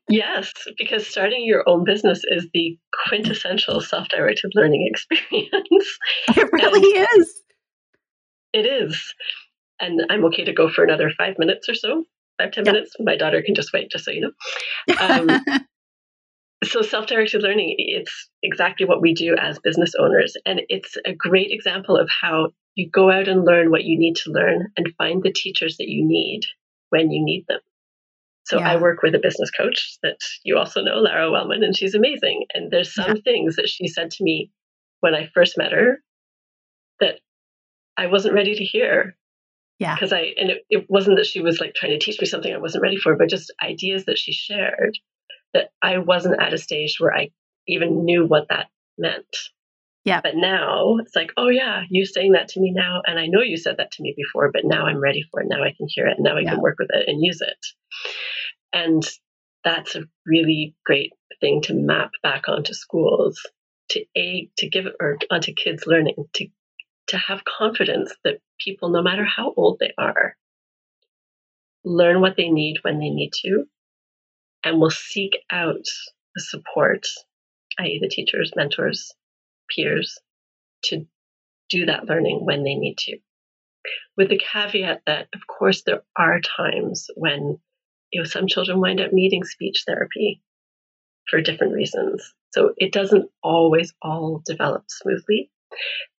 [0.10, 2.78] yes, because starting your own business is the
[3.08, 5.98] quintessential self directed learning experience.
[6.38, 7.42] It really and is.
[8.54, 9.14] It is.
[9.80, 12.04] And I'm okay to go for another five minutes or so,
[12.40, 12.94] five ten minutes.
[13.00, 14.32] My daughter can just wait, just so you know.
[15.00, 15.42] Um,
[16.64, 20.36] so self-directed learning it's exactly what we do as business owners.
[20.46, 24.16] And it's a great example of how you go out and learn what you need
[24.18, 26.42] to learn and find the teachers that you need
[26.90, 27.60] when you need them.
[28.46, 28.72] So yeah.
[28.72, 32.46] i work with a business coach that you also know lara wellman and she's amazing.
[32.54, 33.22] And there's some yeah.
[33.24, 34.52] things that she said to me
[35.02, 36.02] when i first met her
[37.00, 37.20] that
[37.98, 39.16] i wasn't ready to hear
[39.80, 39.94] yeah.
[39.94, 42.54] because i and it, it wasn't that she was like trying to teach me something
[42.54, 44.98] i wasn't ready for but just ideas that she shared
[45.54, 47.30] that I wasn't at a stage where I
[47.68, 48.68] even knew what that
[48.98, 49.26] meant.
[50.04, 50.22] Yeah.
[50.22, 53.42] But now it's like, oh yeah, you saying that to me now, and I know
[53.42, 55.48] you said that to me before, but now I'm ready for it.
[55.50, 56.18] Now I can hear it.
[56.20, 56.52] Now I yeah.
[56.52, 57.58] can work with it and use it.
[58.72, 59.04] And
[59.64, 63.42] that's a really great thing to map back onto schools
[63.90, 66.48] to a to give or onto kids learning to
[67.08, 70.36] to have confidence that people, no matter how old they are,
[71.84, 73.66] learn what they need when they need to
[74.68, 75.86] and will seek out
[76.36, 77.08] the support,
[77.80, 79.14] i.e., the teachers, mentors,
[79.74, 80.20] peers,
[80.84, 81.08] to
[81.70, 83.18] do that learning when they need to.
[84.18, 87.60] With the caveat that, of course, there are times when
[88.12, 90.42] you know some children wind up needing speech therapy
[91.30, 92.34] for different reasons.
[92.52, 95.50] So it doesn't always all develop smoothly,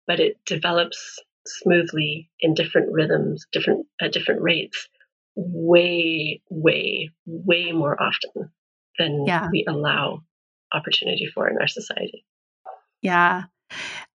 [0.06, 4.88] but it develops smoothly in different rhythms, different at different rates,
[5.38, 8.50] way, way, way more often
[8.98, 9.48] than yeah.
[9.52, 10.22] we allow
[10.72, 12.24] opportunity for in our society.
[13.00, 13.44] Yeah.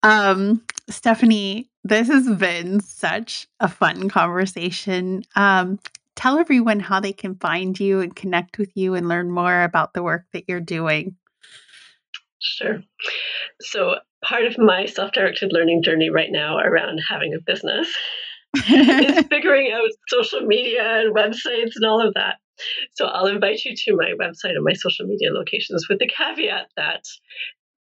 [0.05, 5.25] Um, Stephanie, this has been such a fun conversation.
[5.35, 5.81] Um,
[6.15, 9.95] tell everyone how they can find you and connect with you and learn more about
[9.95, 11.17] the work that you're doing.
[12.41, 12.83] Sure.
[13.61, 17.93] So, part of my self directed learning journey right now around having a business
[18.57, 22.37] is figuring out social media and websites and all of that.
[22.97, 26.67] So I'll invite you to my website and my social media locations with the caveat
[26.77, 27.05] that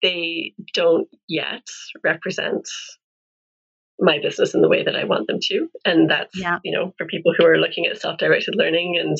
[0.01, 1.65] they don't yet
[2.03, 2.67] represent
[3.99, 5.67] my business in the way that I want them to.
[5.85, 6.59] And that's, yeah.
[6.63, 9.17] you know, for people who are looking at self-directed learning and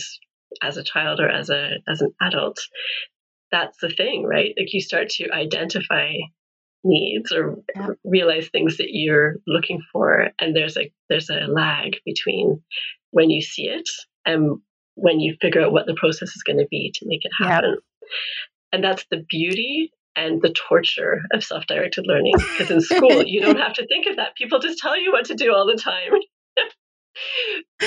[0.62, 2.58] as a child or as a as an adult,
[3.52, 4.54] that's the thing, right?
[4.58, 6.14] Like you start to identify
[6.86, 7.88] needs or yeah.
[8.04, 12.62] realize things that you're looking for and there's a there's a lag between
[13.12, 13.90] when you see it
[14.26, 14.60] and
[14.96, 17.78] when you figure out what the process is going to be to make it happen
[18.02, 18.08] yeah.
[18.72, 23.60] and that's the beauty and the torture of self-directed learning because in school you don't
[23.60, 26.12] have to think of that people just tell you what to do all the time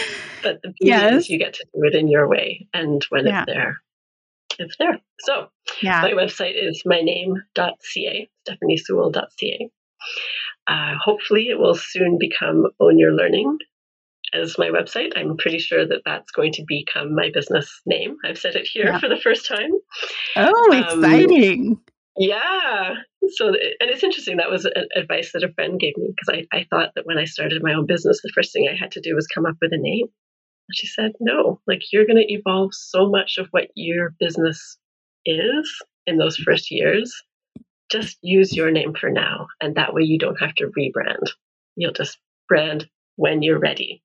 [0.42, 1.22] but the beauty yes.
[1.22, 3.42] is you get to do it in your way and when yeah.
[3.42, 3.80] it's there
[4.58, 4.98] it's there.
[5.20, 5.48] So
[5.82, 6.02] yeah.
[6.02, 9.70] my website is myname.ca, stephaniesewell.ca.
[10.66, 13.58] Uh, hopefully, it will soon become Own Your Learning
[14.34, 15.12] as my website.
[15.16, 18.16] I'm pretty sure that that's going to become my business name.
[18.24, 18.98] I've said it here yeah.
[18.98, 19.70] for the first time.
[20.36, 21.80] Oh, um, exciting.
[22.18, 22.94] Yeah.
[23.30, 24.38] So, and it's interesting.
[24.38, 27.24] That was advice that a friend gave me because I, I thought that when I
[27.24, 29.72] started my own business, the first thing I had to do was come up with
[29.72, 30.08] a name.
[30.72, 34.76] She said, no, like you're going to evolve so much of what your business
[35.24, 37.14] is in those first years,
[37.90, 39.46] just use your name for now.
[39.60, 41.30] And that way you don't have to rebrand.
[41.76, 44.02] You'll just brand when you're ready.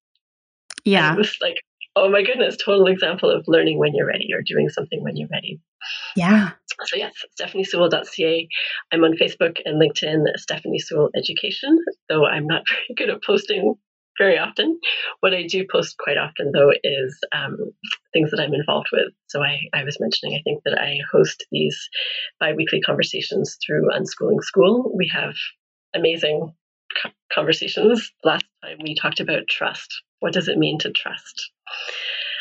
[0.86, 1.10] Yeah.
[1.10, 1.58] And it was like,
[1.96, 5.30] oh my goodness, total example of learning when you're ready or doing something when you're
[5.32, 5.60] ready.
[6.16, 6.52] Yeah.
[6.86, 8.48] So yes, stephaniesewell.ca.
[8.92, 11.78] I'm on Facebook and LinkedIn, Stephanie Sewell Education,
[12.10, 13.76] though I'm not very good at posting
[14.18, 14.80] very often.
[15.20, 17.58] What I do post quite often, though, is um,
[18.14, 19.14] things that I'm involved with.
[19.28, 21.78] So I, I was mentioning, I think that I host these
[22.40, 24.92] biweekly conversations through Unschooling School.
[24.96, 25.36] We have
[25.96, 26.54] amazing
[27.34, 28.12] conversations.
[28.24, 30.04] Last time we talked about trust.
[30.20, 31.52] What does it mean to trust?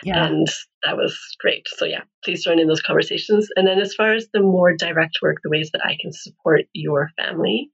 [0.05, 0.27] Yeah.
[0.27, 0.47] And
[0.83, 1.67] that was great.
[1.69, 3.49] So, yeah, please join in those conversations.
[3.55, 6.63] And then, as far as the more direct work, the ways that I can support
[6.73, 7.71] your family,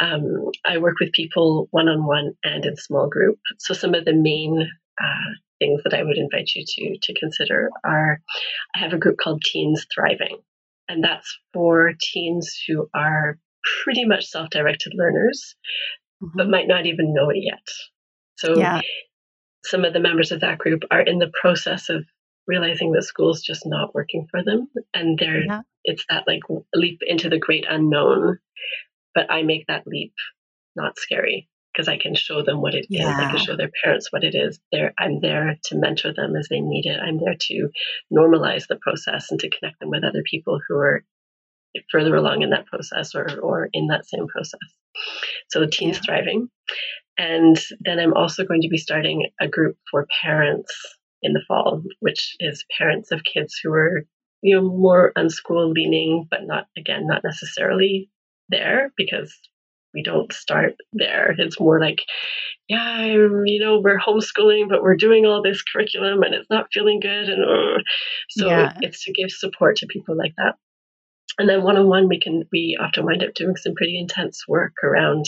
[0.00, 3.38] um, I work with people one on one and in small group.
[3.58, 4.68] So, some of the main
[5.02, 8.20] uh, things that I would invite you to to consider are
[8.74, 10.38] I have a group called Teens Thriving,
[10.88, 13.38] and that's for teens who are
[13.84, 15.54] pretty much self directed learners,
[16.22, 16.36] mm-hmm.
[16.36, 17.66] but might not even know it yet.
[18.36, 18.82] So, yeah
[19.64, 22.04] some of the members of that group are in the process of
[22.46, 25.62] realizing that school's just not working for them and they're yeah.
[25.84, 26.40] it's that like
[26.74, 28.38] leap into the great unknown
[29.14, 30.12] but i make that leap
[30.74, 33.10] not scary because i can show them what it yeah.
[33.10, 33.16] is.
[33.16, 36.48] i can show their parents what it is there i'm there to mentor them as
[36.48, 37.68] they need it i'm there to
[38.12, 41.04] normalize the process and to connect them with other people who are
[41.90, 44.60] further along in that process or or in that same process
[45.48, 46.02] so the teens yeah.
[46.04, 46.48] thriving
[47.18, 50.72] and then I'm also going to be starting a group for parents
[51.22, 54.06] in the fall, which is parents of kids who are,
[54.42, 58.10] you know, more unschool leaning, but not, again, not necessarily
[58.48, 59.32] there because
[59.94, 61.34] we don't start there.
[61.36, 62.02] It's more like,
[62.66, 67.00] yeah, you know, we're homeschooling, but we're doing all this curriculum and it's not feeling
[67.00, 67.28] good.
[67.28, 67.82] And uh,
[68.30, 68.72] so yeah.
[68.80, 70.54] it's to give support to people like that.
[71.38, 74.44] And then one on one, we can, we often wind up doing some pretty intense
[74.48, 75.26] work around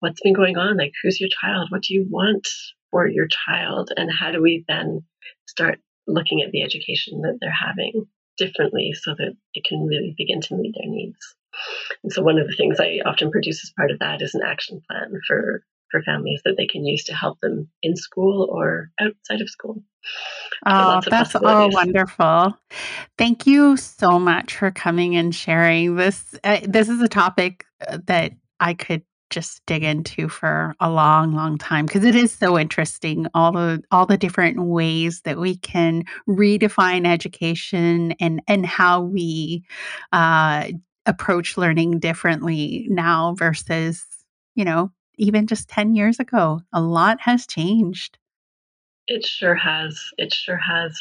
[0.00, 0.76] what's been going on?
[0.76, 1.70] Like, who's your child?
[1.70, 2.48] What do you want
[2.90, 3.90] for your child?
[3.96, 5.04] And how do we then
[5.46, 10.40] start looking at the education that they're having differently so that it can really begin
[10.40, 11.34] to meet their needs?
[12.02, 14.42] And so, one of the things I often produce as part of that is an
[14.44, 18.90] action plan for for families that they can use to help them in school or
[19.00, 19.82] outside of school.
[20.66, 22.56] Oh, that's all wonderful.
[23.18, 26.34] Thank you so much for coming and sharing this.
[26.44, 31.32] Uh, this is a topic uh, that I could just dig into for a long
[31.32, 35.56] long time because it is so interesting all the all the different ways that we
[35.56, 39.64] can redefine education and and how we
[40.12, 40.68] uh,
[41.06, 44.04] approach learning differently now versus
[44.54, 46.62] you know even just 10 years ago.
[46.72, 48.18] A lot has changed.
[49.06, 50.00] It sure has.
[50.16, 51.00] It sure has.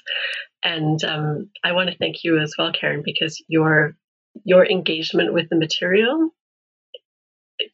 [0.61, 3.95] And um, i want to thank you as well karen because your
[4.43, 6.31] your engagement with the material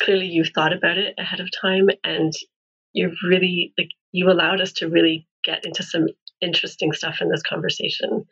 [0.02, 2.34] clearly you've thought about it ahead of time and
[2.94, 6.08] you've really like you allowed us to really get into some
[6.42, 8.26] interesting stuff in this conversation.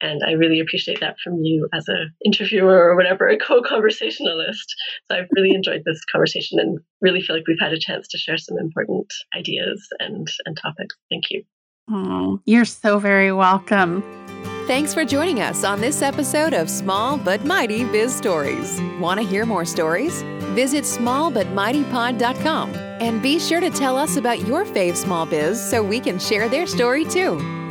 [0.00, 4.74] And i really appreciate that from you as a interviewer or whatever a co-conversationalist.
[5.10, 8.18] So i've really enjoyed this conversation and really feel like we've had a chance to
[8.18, 10.96] share some important ideas and and topics.
[11.10, 11.42] Thank you.
[11.90, 14.02] Oh, you're so very welcome.
[14.66, 18.80] Thanks for joining us on this episode of Small But Mighty Biz Stories.
[19.00, 20.22] Want to hear more stories?
[20.54, 25.98] Visit smallbutmightypod.com and be sure to tell us about your fave small biz so we
[26.00, 27.61] can share their story too.